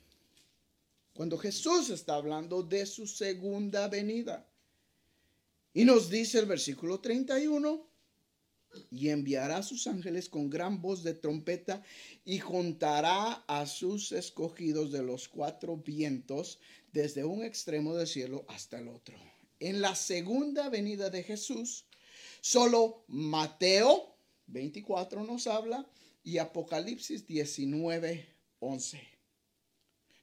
[1.14, 4.47] cuando Jesús está hablando de su segunda venida.
[5.73, 7.93] Y nos dice el versículo 31,
[8.91, 11.83] y enviará a sus ángeles con gran voz de trompeta
[12.25, 16.59] y juntará a sus escogidos de los cuatro vientos
[16.93, 19.17] desde un extremo del cielo hasta el otro.
[19.61, 21.87] En la segunda venida de Jesús,
[22.41, 25.89] solo Mateo 24 nos habla
[26.23, 28.27] y Apocalipsis 19,
[28.61, 29.01] 11.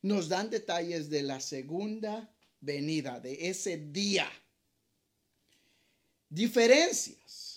[0.04, 4.28] Nos dan detalles de la segunda venida, de ese día.
[6.30, 7.51] Diferencias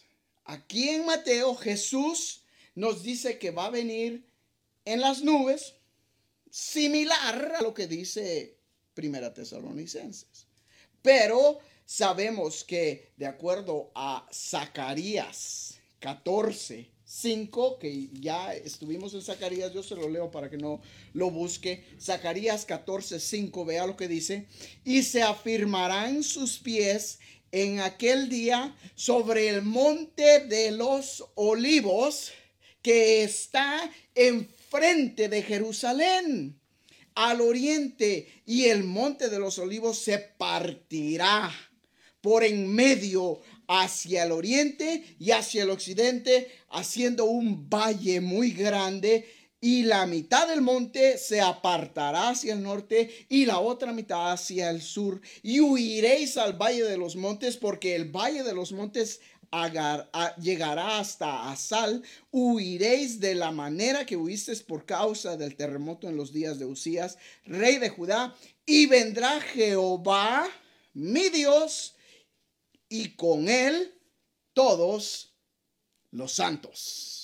[0.44, 2.42] Aquí en Mateo Jesús
[2.74, 4.26] nos dice que va a venir
[4.84, 5.74] en las nubes,
[6.50, 8.56] similar a lo que dice
[8.94, 10.46] Primera Tesalonicenses.
[11.02, 19.82] Pero sabemos que de acuerdo a Zacarías 14, 5, que ya estuvimos en Zacarías, yo
[19.82, 20.80] se lo leo para que no
[21.12, 21.84] lo busque.
[22.00, 24.46] Zacarías 14, 5, vea lo que dice.
[24.84, 27.20] Y se afirmarán sus pies
[27.54, 32.32] en aquel día sobre el monte de los olivos
[32.82, 36.60] que está enfrente de Jerusalén.
[37.14, 41.54] Al oriente y el monte de los olivos se partirá
[42.20, 49.28] por en medio hacia el oriente y hacia el occidente, haciendo un valle muy grande
[49.64, 54.68] y la mitad del monte se apartará hacia el norte y la otra mitad hacia
[54.68, 55.22] el sur.
[55.42, 59.22] Y huiréis al valle de los montes, porque el valle de los montes
[60.38, 62.02] llegará hasta Asal.
[62.30, 67.16] Huiréis de la manera que huisteis por causa del terremoto en los días de Usías,
[67.46, 68.36] rey de Judá.
[68.66, 70.46] Y vendrá Jehová,
[70.92, 71.94] mi Dios,
[72.90, 73.94] y con él
[74.52, 75.32] todos
[76.10, 77.23] los santos.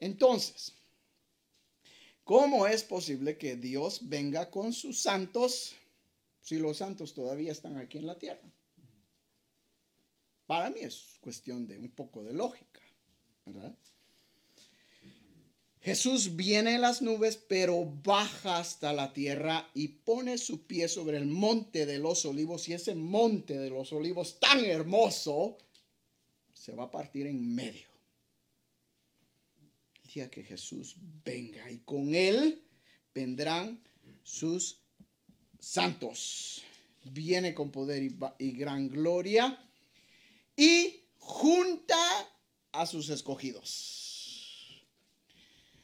[0.00, 0.74] Entonces,
[2.24, 5.74] ¿cómo es posible que Dios venga con sus santos
[6.40, 8.50] si los santos todavía están aquí en la tierra?
[10.46, 12.80] Para mí es cuestión de un poco de lógica.
[15.82, 21.16] Jesús viene en las nubes, pero baja hasta la tierra y pone su pie sobre
[21.16, 22.68] el monte de los olivos.
[22.68, 25.56] Y ese monte de los olivos tan hermoso
[26.52, 27.89] se va a partir en medio.
[30.12, 32.64] Que Jesús venga y con él
[33.14, 33.80] vendrán
[34.24, 34.80] sus
[35.60, 36.62] santos.
[37.04, 39.56] Viene con poder y, y gran gloria
[40.56, 41.96] y junta
[42.72, 44.82] a sus escogidos.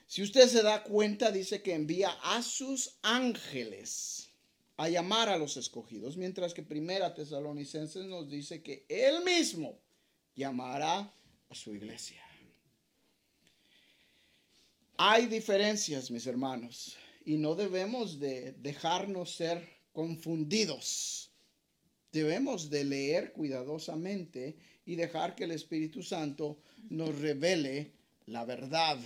[0.09, 4.31] Si usted se da cuenta, dice que envía a sus ángeles
[4.77, 9.79] a llamar a los escogidos, mientras que Primera Tesalonicenses nos dice que él mismo
[10.35, 11.14] llamará
[11.49, 12.26] a su iglesia.
[14.99, 21.30] Hay diferencias, mis hermanos, y no debemos de dejarnos ser confundidos.
[22.12, 27.92] Debemos de leer cuidadosamente y dejar que el Espíritu Santo nos revele
[28.26, 28.99] la verdad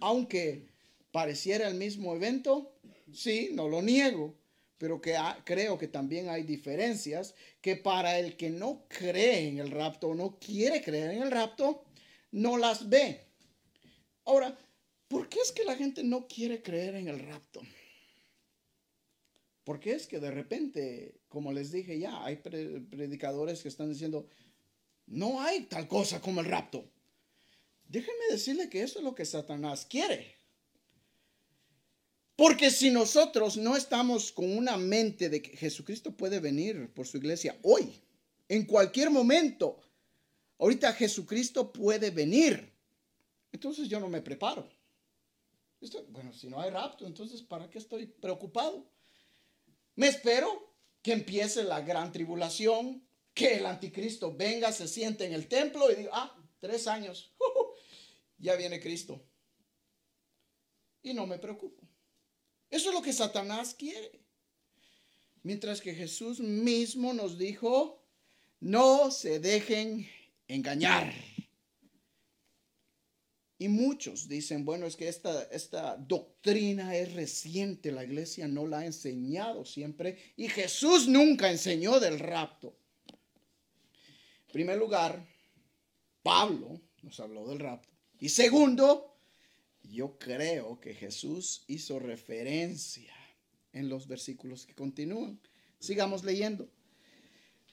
[0.00, 0.68] aunque
[1.10, 2.72] pareciera el mismo evento,
[3.12, 4.34] sí, no lo niego,
[4.76, 9.70] pero que creo que también hay diferencias que para el que no cree en el
[9.70, 11.84] rapto o no quiere creer en el rapto,
[12.30, 13.20] no las ve.
[14.24, 14.56] Ahora,
[15.08, 17.60] ¿por qué es que la gente no quiere creer en el rapto?
[19.64, 24.26] Porque es que de repente, como les dije ya, hay predicadores que están diciendo,
[25.06, 26.90] no hay tal cosa como el rapto.
[27.86, 30.36] Déjenme decirle que eso es lo que Satanás quiere.
[32.36, 37.16] Porque si nosotros no estamos con una mente de que Jesucristo puede venir por su
[37.16, 37.92] iglesia hoy,
[38.48, 39.80] en cualquier momento,
[40.58, 42.72] ahorita Jesucristo puede venir,
[43.50, 44.77] entonces yo no me preparo.
[46.08, 48.90] Bueno, si no hay rapto, entonces ¿para qué estoy preocupado?
[49.94, 55.46] Me espero que empiece la gran tribulación, que el anticristo venga, se siente en el
[55.46, 57.32] templo y diga, ah, tres años
[58.38, 59.22] ya viene Cristo.
[61.02, 61.86] Y no me preocupo.
[62.70, 64.20] Eso es lo que Satanás quiere.
[65.42, 68.04] Mientras que Jesús mismo nos dijo,
[68.60, 70.08] no se dejen
[70.48, 71.14] engañar.
[73.58, 78.78] Y muchos dicen, bueno, es que esta, esta doctrina es reciente, la iglesia no la
[78.78, 82.76] ha enseñado siempre y Jesús nunca enseñó del rapto.
[83.08, 85.26] En primer lugar,
[86.22, 87.88] Pablo nos habló del rapto.
[88.20, 89.16] Y segundo,
[89.82, 93.12] yo creo que Jesús hizo referencia
[93.72, 95.40] en los versículos que continúan.
[95.80, 96.70] Sigamos leyendo.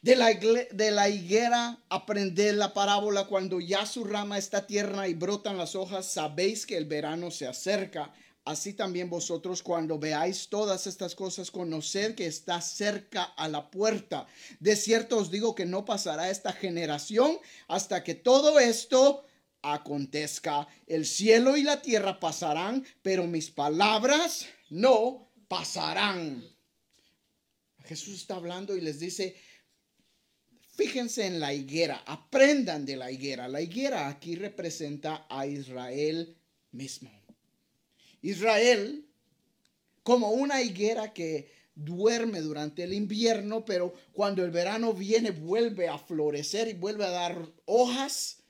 [0.06, 5.16] De la, de la, higuera aprended la parábola cuando ya su rama está tierna y
[5.16, 8.14] brotan las hojas, sabéis que el verano se acerca.
[8.44, 14.28] Así también vosotros cuando veáis todas estas cosas, conoced que está cerca a la puerta.
[14.60, 19.26] De cierto os digo que no pasará esta generación hasta que todo esto
[19.64, 20.68] acontezca.
[20.86, 26.48] El cielo y la tierra pasarán, pero mis palabras no pasarán.
[27.86, 29.36] Jesús está hablando y les dice,
[30.76, 33.48] fíjense en la higuera, aprendan de la higuera.
[33.48, 36.36] La higuera aquí representa a Israel
[36.72, 37.12] mismo.
[38.22, 39.06] Israel
[40.04, 45.98] como una higuera que duerme durante el invierno, pero cuando el verano viene vuelve a
[45.98, 48.44] florecer y vuelve a dar hojas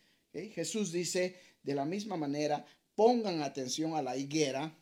[0.43, 2.65] Jesús dice, de la misma manera,
[2.95, 4.78] pongan atención a la higuera,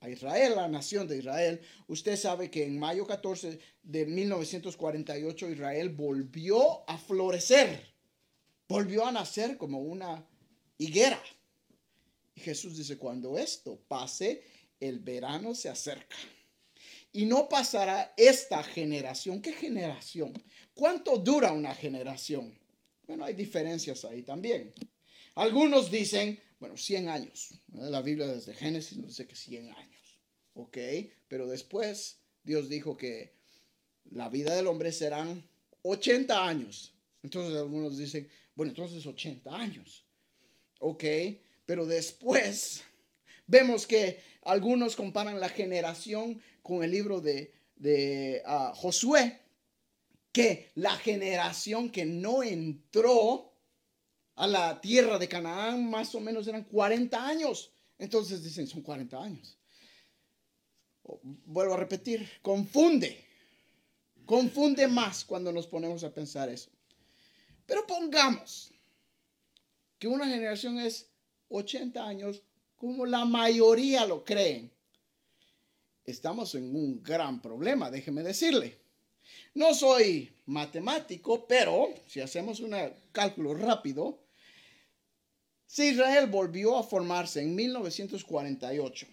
[0.00, 1.60] a Israel, la nación de Israel.
[1.86, 7.94] Usted sabe que en mayo 14 de 1948 Israel volvió a florecer,
[8.66, 10.26] volvió a nacer como una
[10.78, 11.22] higuera.
[12.34, 14.42] Y Jesús dice, cuando esto pase,
[14.80, 16.16] el verano se acerca.
[17.12, 19.42] Y no pasará esta generación.
[19.42, 20.32] ¿Qué generación?
[20.72, 22.58] ¿Cuánto dura una generación?
[23.06, 24.72] Bueno, hay diferencias ahí también.
[25.34, 27.54] Algunos dicen, bueno, 100 años.
[27.72, 30.20] La Biblia desde Génesis nos dice que 100 años.
[30.54, 30.76] ¿Ok?
[31.26, 33.34] Pero después Dios dijo que
[34.10, 35.42] la vida del hombre serán
[35.82, 36.94] 80 años.
[37.22, 40.04] Entonces algunos dicen, bueno, entonces 80 años.
[40.80, 41.04] ¿Ok?
[41.64, 42.82] Pero después
[43.46, 49.40] vemos que algunos comparan la generación con el libro de, de ah, Josué,
[50.32, 53.49] que la generación que no entró
[54.40, 57.72] a la tierra de Canaán más o menos eran 40 años.
[57.98, 59.58] Entonces dicen, son 40 años.
[61.44, 63.22] Vuelvo a repetir, confunde.
[64.24, 66.70] Confunde más cuando nos ponemos a pensar eso.
[67.66, 68.72] Pero pongamos
[69.98, 71.10] que una generación es
[71.50, 72.42] 80 años
[72.76, 74.72] como la mayoría lo creen.
[76.02, 78.78] Estamos en un gran problema, déjeme decirle.
[79.52, 82.74] No soy matemático, pero si hacemos un
[83.12, 84.29] cálculo rápido,
[85.70, 89.06] si Israel volvió a formarse en 1948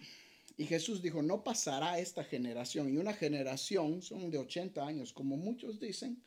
[0.56, 5.36] y Jesús dijo, no pasará esta generación, y una generación son de 80 años, como
[5.36, 6.20] muchos dicen,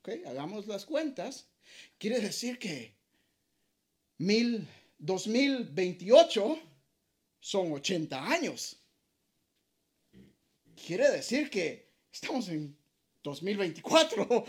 [0.00, 1.46] ok, hagamos las cuentas,
[1.98, 2.96] quiere decir que
[4.18, 4.66] mil,
[4.98, 6.58] 2028
[7.38, 8.76] son 80 años.
[10.84, 12.76] Quiere decir que estamos en
[13.22, 14.44] 2024.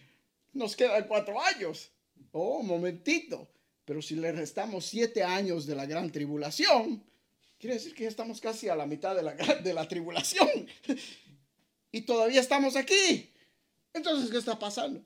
[0.54, 1.90] Nos quedan cuatro años.
[2.30, 3.52] Oh, momentito.
[3.84, 7.02] Pero si le restamos siete años de la gran tribulación,
[7.58, 10.48] quiere decir que ya estamos casi a la mitad de la, de la tribulación.
[11.90, 13.30] Y todavía estamos aquí.
[13.92, 15.04] Entonces, ¿qué está pasando?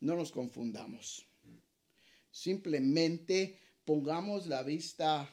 [0.00, 1.26] No nos confundamos.
[2.30, 5.28] Simplemente pongamos la vista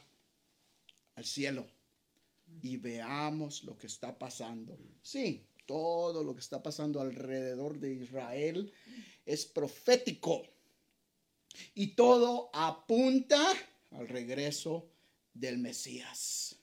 [1.14, 1.66] al cielo
[2.62, 4.78] y veamos lo que está pasando.
[5.02, 8.72] Sí, todo lo que está pasando alrededor de Israel
[9.24, 10.42] es profético.
[11.74, 13.52] Y todo apunta
[13.90, 14.88] al regreso
[15.32, 16.56] del Mesías.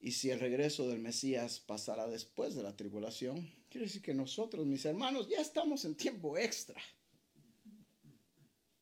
[0.00, 4.66] Y si el regreso del Mesías pasará después de la tribulación, quiere decir que nosotros,
[4.66, 6.80] mis hermanos, ya estamos en tiempo extra.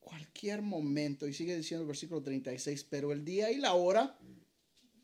[0.01, 4.19] Cualquier momento, y sigue diciendo el versículo 36, pero el día y la hora,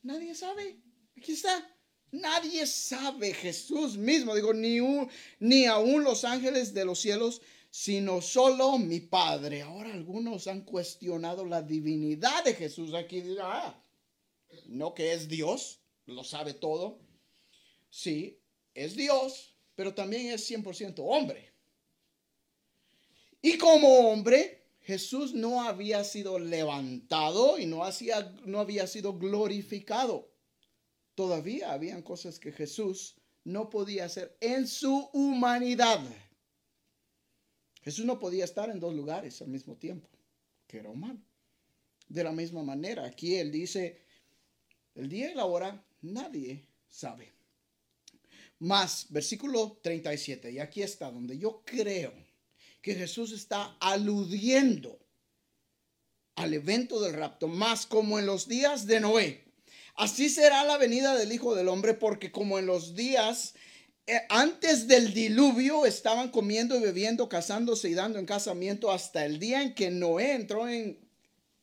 [0.03, 0.77] nadie sabe.
[1.17, 1.77] Aquí está.
[2.13, 4.79] Nadie sabe, Jesús mismo, digo, ni,
[5.39, 7.41] ni aún los ángeles de los cielos,
[7.71, 9.63] sino solo mi Padre.
[9.63, 12.95] Ahora algunos han cuestionado la divinidad de Jesús.
[12.95, 13.81] Aquí ah,
[14.67, 16.99] no que es Dios, lo sabe todo.
[17.89, 18.39] Sí,
[18.75, 21.53] es Dios, pero también es 100% hombre.
[23.43, 30.31] Y como hombre, Jesús no había sido levantado y no, hacía, no había sido glorificado
[31.21, 33.15] todavía habían cosas que Jesús
[33.45, 36.01] no podía hacer en su humanidad.
[37.91, 40.09] Jesús no podía estar en dos lugares al mismo tiempo,
[40.69, 41.21] que era humano.
[42.09, 44.01] De la misma manera, aquí él dice,
[44.95, 47.33] el día y la hora nadie sabe.
[48.61, 52.13] Más, versículo 37, y aquí está donde yo creo
[52.81, 54.97] que Jesús está aludiendo
[56.37, 59.43] al evento del rapto, más como en los días de Noé.
[59.97, 63.55] Así será la venida del Hijo del Hombre, porque como en los días
[64.29, 69.63] antes del diluvio estaban comiendo y bebiendo, casándose y dando en casamiento hasta el día
[69.63, 70.99] en que Noé entró en,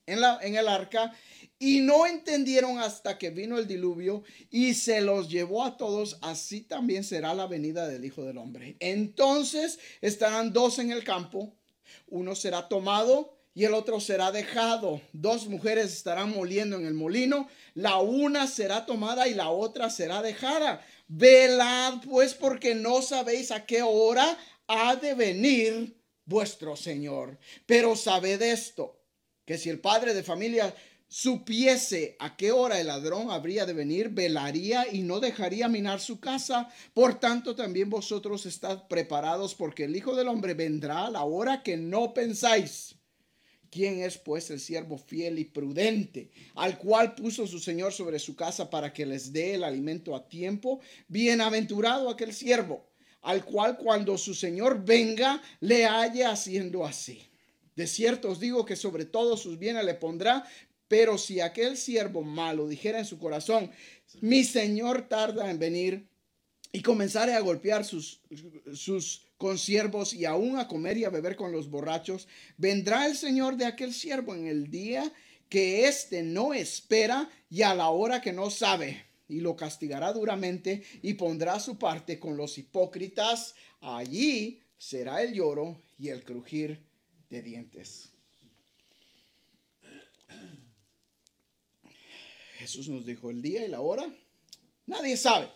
[0.06, 1.14] en, la, en el arca
[1.60, 6.62] y no entendieron hasta que vino el diluvio y se los llevó a todos, así
[6.62, 8.76] también será la venida del Hijo del Hombre.
[8.80, 11.56] Entonces estarán dos en el campo,
[12.08, 15.02] uno será tomado y el otro será dejado.
[15.14, 20.22] Dos mujeres estarán moliendo en el molino, la una será tomada y la otra será
[20.22, 20.86] dejada.
[21.08, 24.38] Velad pues porque no sabéis a qué hora
[24.68, 27.38] ha de venir vuestro Señor.
[27.66, 29.00] Pero sabed esto,
[29.46, 30.76] que si el padre de familia
[31.08, 36.20] supiese a qué hora el ladrón habría de venir, velaría y no dejaría minar su
[36.20, 36.70] casa.
[36.94, 41.64] Por tanto, también vosotros estad preparados, porque el Hijo del Hombre vendrá a la hora
[41.64, 42.97] que no pensáis.
[43.78, 48.36] ¿Quién es pues el siervo fiel y prudente, al cual puso su Señor sobre su
[48.36, 50.80] casa para que les dé el alimento a tiempo?
[51.08, 52.90] Bienaventurado aquel siervo,
[53.22, 57.22] al cual cuando su Señor venga le halle haciendo así.
[57.76, 60.44] De cierto os digo que sobre todos sus bienes le pondrá,
[60.88, 63.70] pero si aquel siervo malo dijera en su corazón,
[64.22, 66.10] mi Señor tarda en venir,
[66.72, 68.22] y comenzare a golpear sus,
[68.74, 69.27] sus
[69.58, 72.28] siervos y aún a comer y a beber con los borrachos,
[72.58, 75.12] vendrá el Señor de aquel siervo en el día
[75.50, 80.84] que éste no espera y a la hora que no sabe, y lo castigará duramente
[81.02, 83.56] y pondrá su parte con los hipócritas.
[83.82, 86.84] Allí será el lloro y el crujir
[87.30, 88.10] de dientes.
[92.58, 94.04] Jesús nos dijo el día y la hora.
[94.88, 95.48] Nadie sabe.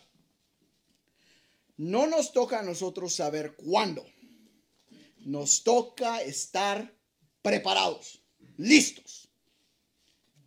[1.82, 4.05] No nos toca a nosotros saber cuándo.
[5.21, 6.95] Nos toca estar
[7.41, 8.21] preparados,
[8.57, 9.27] listos.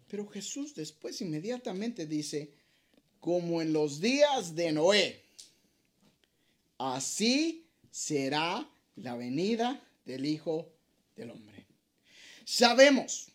[0.06, 2.54] Pero Jesús después inmediatamente dice,
[3.18, 5.24] como en los días de Noé,
[6.78, 10.72] así será la venida del Hijo
[11.16, 11.66] del Hombre.
[12.44, 13.32] Sabemos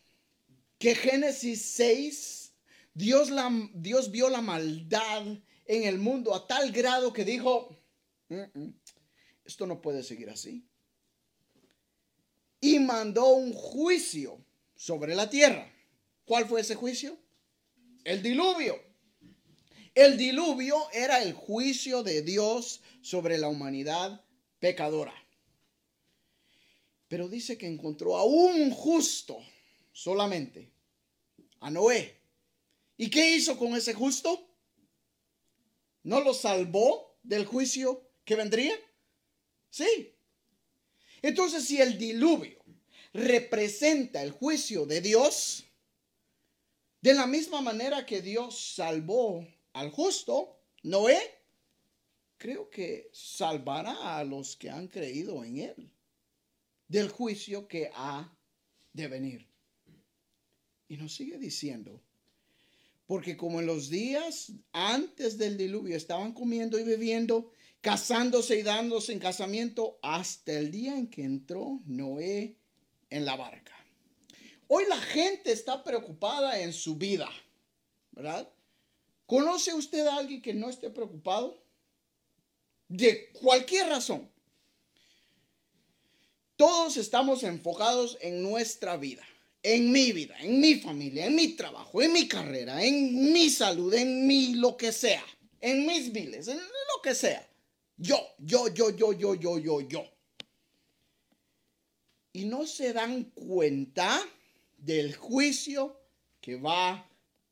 [0.77, 2.53] que Génesis 6,
[2.93, 5.25] Dios, la, Dios vio la maldad
[5.65, 7.75] en el mundo a tal grado que dijo,
[9.45, 10.67] esto no puede seguir así.
[12.61, 14.43] Y mandó un juicio
[14.75, 15.71] sobre la tierra.
[16.25, 17.17] ¿Cuál fue ese juicio?
[18.03, 18.79] El diluvio.
[19.95, 24.23] El diluvio era el juicio de Dios sobre la humanidad
[24.59, 25.13] pecadora.
[27.07, 29.39] Pero dice que encontró a un justo
[29.91, 30.71] solamente,
[31.59, 32.21] a Noé.
[32.97, 34.47] ¿Y qué hizo con ese justo?
[36.03, 38.75] ¿No lo salvó del juicio que vendría?
[39.71, 40.13] Sí.
[41.23, 42.63] Entonces, si el diluvio
[43.11, 45.65] representa el juicio de Dios,
[47.01, 51.19] de la misma manera que Dios salvó al justo, Noé,
[52.37, 55.91] creo que salvará a los que han creído en él
[56.87, 58.31] del juicio que ha
[58.93, 59.47] de venir.
[60.87, 61.99] Y nos sigue diciendo,
[63.07, 67.51] porque como en los días antes del diluvio estaban comiendo y bebiendo,
[67.81, 72.57] casándose y dándose en casamiento hasta el día en que entró Noé
[73.09, 73.73] en la barca.
[74.67, 77.29] Hoy la gente está preocupada en su vida,
[78.11, 78.47] ¿verdad?
[79.25, 81.63] ¿Conoce usted a alguien que no esté preocupado?
[82.87, 84.29] De cualquier razón.
[86.55, 89.23] Todos estamos enfocados en nuestra vida,
[89.63, 93.93] en mi vida, en mi familia, en mi trabajo, en mi carrera, en mi salud,
[93.93, 95.23] en mi lo que sea,
[95.61, 97.48] en mis miles, en lo que sea.
[98.01, 100.05] Yo, yo, yo, yo, yo, yo, yo, yo.
[102.31, 104.25] Y no se dan cuenta
[104.77, 105.99] del juicio
[106.39, 107.05] que va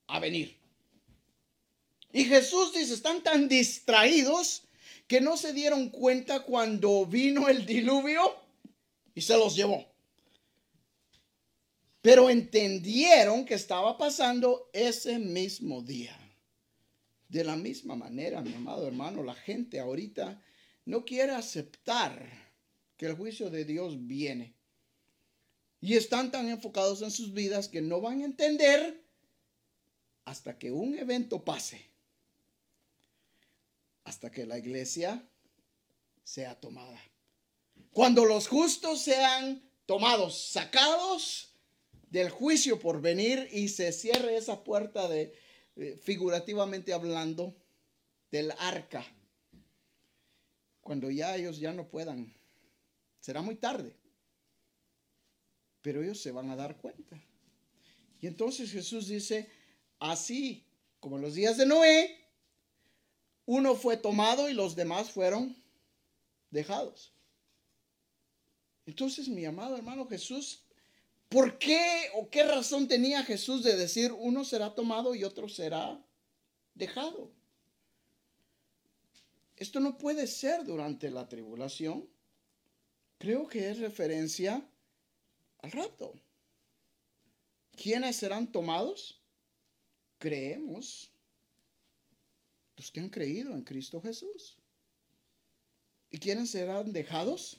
[0.07, 0.57] a venir.
[2.13, 4.63] Y Jesús dice, están tan distraídos
[5.05, 8.33] que no se dieron cuenta cuando vino el diluvio
[9.13, 9.85] y se los llevó.
[12.01, 16.17] Pero entendieron que estaba pasando ese mismo día.
[17.29, 20.41] De la misma manera, mi amado hermano, la gente ahorita
[20.85, 22.25] no quiere aceptar
[22.95, 24.55] que el juicio de Dios viene.
[25.81, 29.03] Y están tan enfocados en sus vidas que no van a entender
[30.25, 31.85] hasta que un evento pase.
[34.03, 35.27] Hasta que la iglesia
[36.23, 36.99] sea tomada.
[37.91, 41.53] Cuando los justos sean tomados, sacados
[42.09, 45.33] del juicio por venir y se cierre esa puerta de,
[46.01, 47.55] figurativamente hablando,
[48.31, 49.05] del arca.
[50.81, 52.33] Cuando ya ellos ya no puedan.
[53.19, 53.95] Será muy tarde.
[55.81, 57.21] Pero ellos se van a dar cuenta.
[58.19, 59.49] Y entonces Jesús dice,
[59.99, 60.65] así
[60.99, 62.17] como en los días de Noé,
[63.45, 65.55] uno fue tomado y los demás fueron
[66.49, 67.13] dejados.
[68.85, 70.63] Entonces, mi amado hermano Jesús,
[71.29, 76.03] ¿por qué o qué razón tenía Jesús de decir uno será tomado y otro será
[76.73, 77.31] dejado?
[79.55, 82.07] Esto no puede ser durante la tribulación.
[83.17, 84.63] Creo que es referencia
[85.59, 86.13] al rapto.
[87.71, 89.19] ¿Quiénes serán tomados?
[90.19, 91.11] Creemos
[92.75, 94.57] los que han creído en Cristo Jesús.
[96.11, 97.57] ¿Y quiénes serán dejados?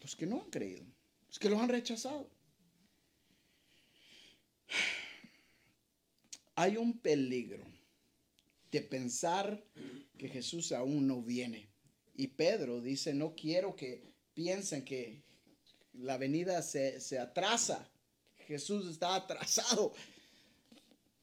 [0.00, 0.84] Los que no han creído,
[1.34, 2.30] los que los han rechazado.
[6.54, 7.64] Hay un peligro
[8.70, 9.64] de pensar
[10.16, 11.68] que Jesús aún no viene.
[12.14, 15.24] Y Pedro dice, no quiero que piensen que
[15.94, 17.90] la venida se, se atrasa.
[18.46, 19.92] Jesús está atrasado.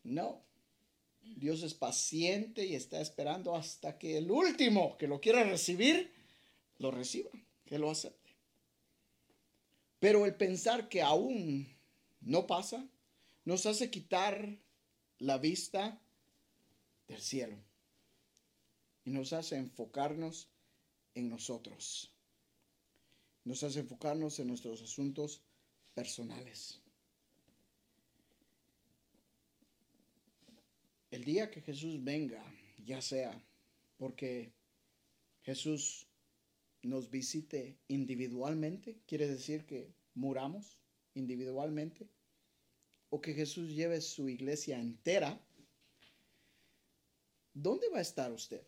[0.04, 0.44] No.
[1.22, 6.12] Dios es paciente y está esperando hasta que el último que lo quiera recibir,
[6.80, 7.30] lo reciba,
[7.66, 8.21] que lo acepte.
[10.02, 11.68] Pero el pensar que aún
[12.22, 12.84] no pasa
[13.46, 14.58] nos hace quitar
[15.20, 16.02] la vista
[17.08, 17.56] del cielo
[19.06, 20.50] y nos hace enfocarnos
[21.14, 22.12] en nosotros.
[23.44, 25.40] Nos hace enfocarnos en nuestros asuntos
[25.94, 26.82] personales.
[31.12, 32.44] El día que Jesús venga,
[32.84, 33.40] ya sea
[34.00, 34.52] porque
[35.44, 36.08] Jesús
[36.84, 40.78] nos visite individualmente, quiere decir que muramos
[41.14, 42.08] individualmente,
[43.10, 45.40] o que Jesús lleve su iglesia entera,
[47.54, 48.62] ¿dónde va a estar usted?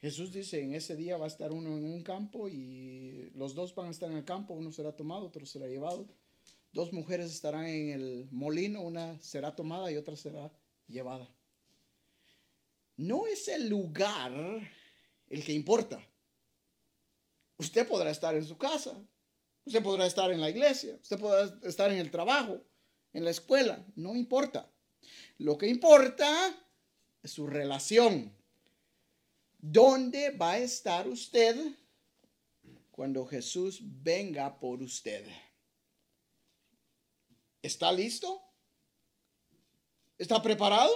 [0.00, 3.74] Jesús dice, en ese día va a estar uno en un campo y los dos
[3.74, 6.06] van a estar en el campo, uno será tomado, otro será llevado.
[6.72, 10.52] Dos mujeres estarán en el molino, una será tomada y otra será
[10.86, 11.28] llevada.
[12.96, 14.32] No es el lugar
[15.30, 16.00] el que importa.
[17.56, 18.94] Usted podrá estar en su casa,
[19.64, 22.62] usted podrá estar en la iglesia, usted podrá estar en el trabajo,
[23.12, 24.70] en la escuela, no importa.
[25.38, 26.54] Lo que importa
[27.22, 28.32] es su relación.
[29.58, 31.56] ¿Dónde va a estar usted
[32.90, 35.26] cuando Jesús venga por usted?
[37.60, 38.40] ¿Está listo?
[40.16, 40.92] ¿Está preparado?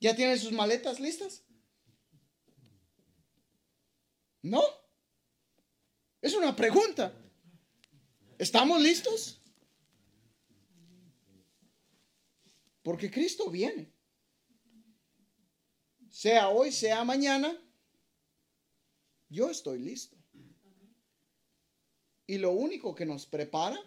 [0.00, 1.45] ¿Ya tiene sus maletas listas?
[4.46, 4.62] No.
[6.22, 7.12] Es una pregunta.
[8.38, 9.40] ¿Estamos listos?
[12.84, 13.92] Porque Cristo viene.
[16.08, 17.60] Sea hoy, sea mañana,
[19.28, 20.16] yo estoy listo.
[22.28, 23.78] Y lo único que nos prepara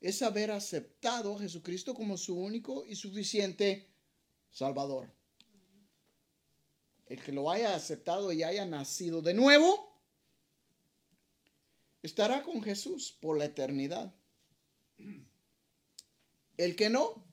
[0.00, 3.88] es haber aceptado a Jesucristo como su único y suficiente
[4.50, 5.19] Salvador.
[7.10, 10.00] El que lo haya aceptado y haya nacido de nuevo,
[12.04, 14.14] estará con Jesús por la eternidad.
[16.56, 17.24] El que no,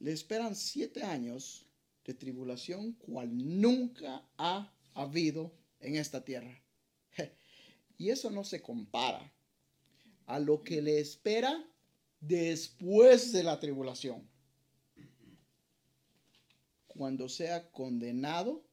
[0.00, 1.64] le esperan siete años
[2.04, 6.60] de tribulación cual nunca ha habido en esta tierra.
[7.98, 9.32] Y eso no se compara
[10.26, 11.64] a lo que le espera
[12.20, 14.28] después de la tribulación.
[16.96, 18.64] Cuando sea condenado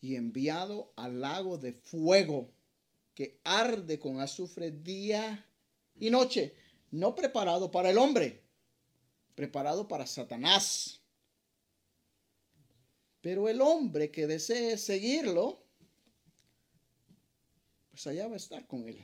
[0.00, 2.50] y enviado al lago de fuego
[3.14, 5.46] que arde con azufre día
[5.94, 6.54] y noche,
[6.90, 8.42] no preparado para el hombre,
[9.34, 11.00] preparado para Satanás.
[13.20, 15.62] Pero el hombre que desee seguirlo,
[17.90, 18.98] pues allá va a estar con él.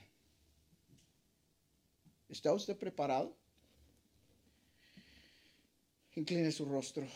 [2.28, 3.36] ¿Está usted preparado?
[6.16, 7.06] Incline su rostro.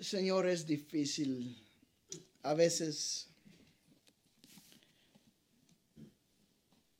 [0.00, 1.56] Señor, es difícil
[2.42, 3.28] a veces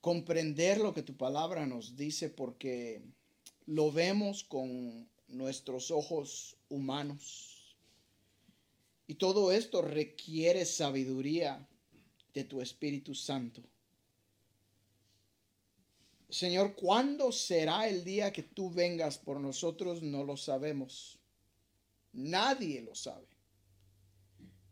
[0.01, 3.03] comprender lo que tu palabra nos dice porque
[3.67, 7.77] lo vemos con nuestros ojos humanos.
[9.07, 11.69] Y todo esto requiere sabiduría
[12.35, 13.63] de tu Espíritu Santo.
[16.29, 20.03] Señor, ¿cuándo será el día que tú vengas por nosotros?
[20.03, 21.18] No lo sabemos.
[22.19, 23.29] Nadie lo sabe,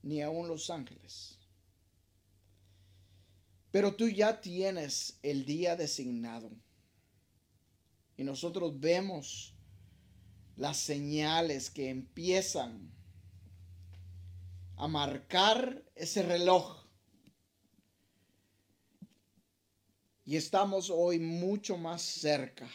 [0.02, 1.38] ni aun los ángeles.
[3.70, 6.50] Pero tú ya tienes el día designado.
[8.16, 9.54] Y nosotros vemos
[10.56, 12.92] las señales que empiezan
[14.74, 16.84] a marcar ese reloj.
[20.24, 22.68] Y estamos hoy mucho más cerca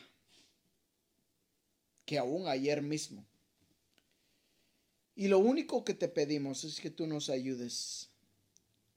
[2.05, 3.25] que aún ayer mismo.
[5.21, 8.09] Y lo único que te pedimos es que tú nos ayudes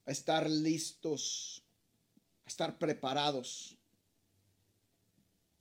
[0.07, 1.63] a estar listos,
[2.47, 3.77] a estar preparados,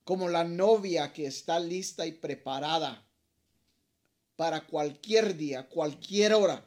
[0.05, 3.05] como la novia que está lista y preparada
[4.37, 6.65] para cualquier día, cualquier hora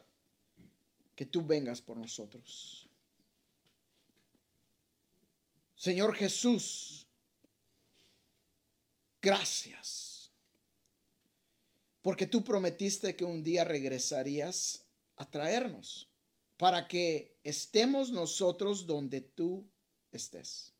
[1.15, 2.87] que tú vengas por nosotros.
[5.75, 7.07] Señor Jesús,
[9.19, 10.06] gracias,
[12.07, 14.87] porque tú prometiste que un día regresarías
[15.17, 16.09] a traernos
[16.55, 19.69] para que estemos nosotros donde tú
[20.09, 20.71] estés.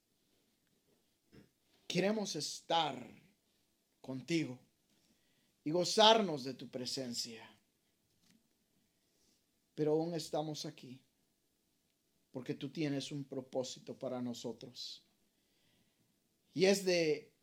[1.86, 2.96] Queremos estar
[4.00, 4.58] contigo
[5.66, 7.46] y gozarnos de tu presencia.
[9.76, 10.98] Pero aún estamos aquí
[12.32, 15.04] porque tú tienes un propósito para nosotros.
[16.54, 17.34] Y es de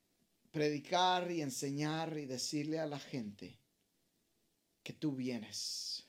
[0.51, 3.59] predicar y enseñar y decirle a la gente
[4.85, 6.07] que tú vienes.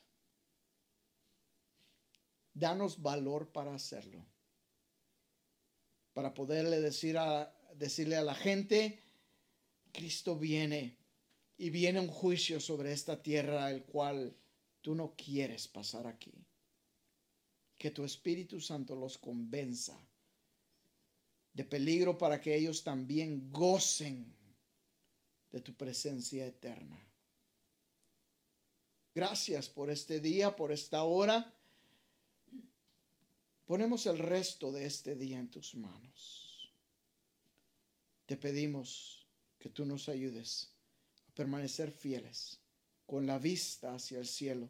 [2.54, 4.24] Danos valor para hacerlo.
[6.12, 9.02] Para poderle decir a, decirle a la gente,
[9.92, 10.96] Cristo viene
[11.58, 14.36] y viene un juicio sobre esta tierra el cual
[14.82, 16.32] tú no quieres pasar aquí.
[17.78, 19.98] Que tu Espíritu Santo los convenza
[21.52, 24.34] de peligro para que ellos también gocen
[25.50, 27.05] de tu presencia eterna.
[29.16, 31.50] Gracias por este día, por esta hora.
[33.64, 36.70] Ponemos el resto de este día en tus manos.
[38.26, 39.26] Te pedimos
[39.58, 40.70] que tú nos ayudes
[41.32, 42.60] permanecer fieles,
[43.06, 44.68] con la vista hacia el cielo,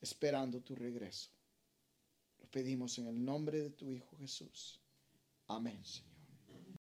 [0.00, 1.28] esperando tu regreso.
[2.38, 4.80] Lo pedimos en el nombre de tu Hijo Jesús.
[5.48, 5.82] Amén.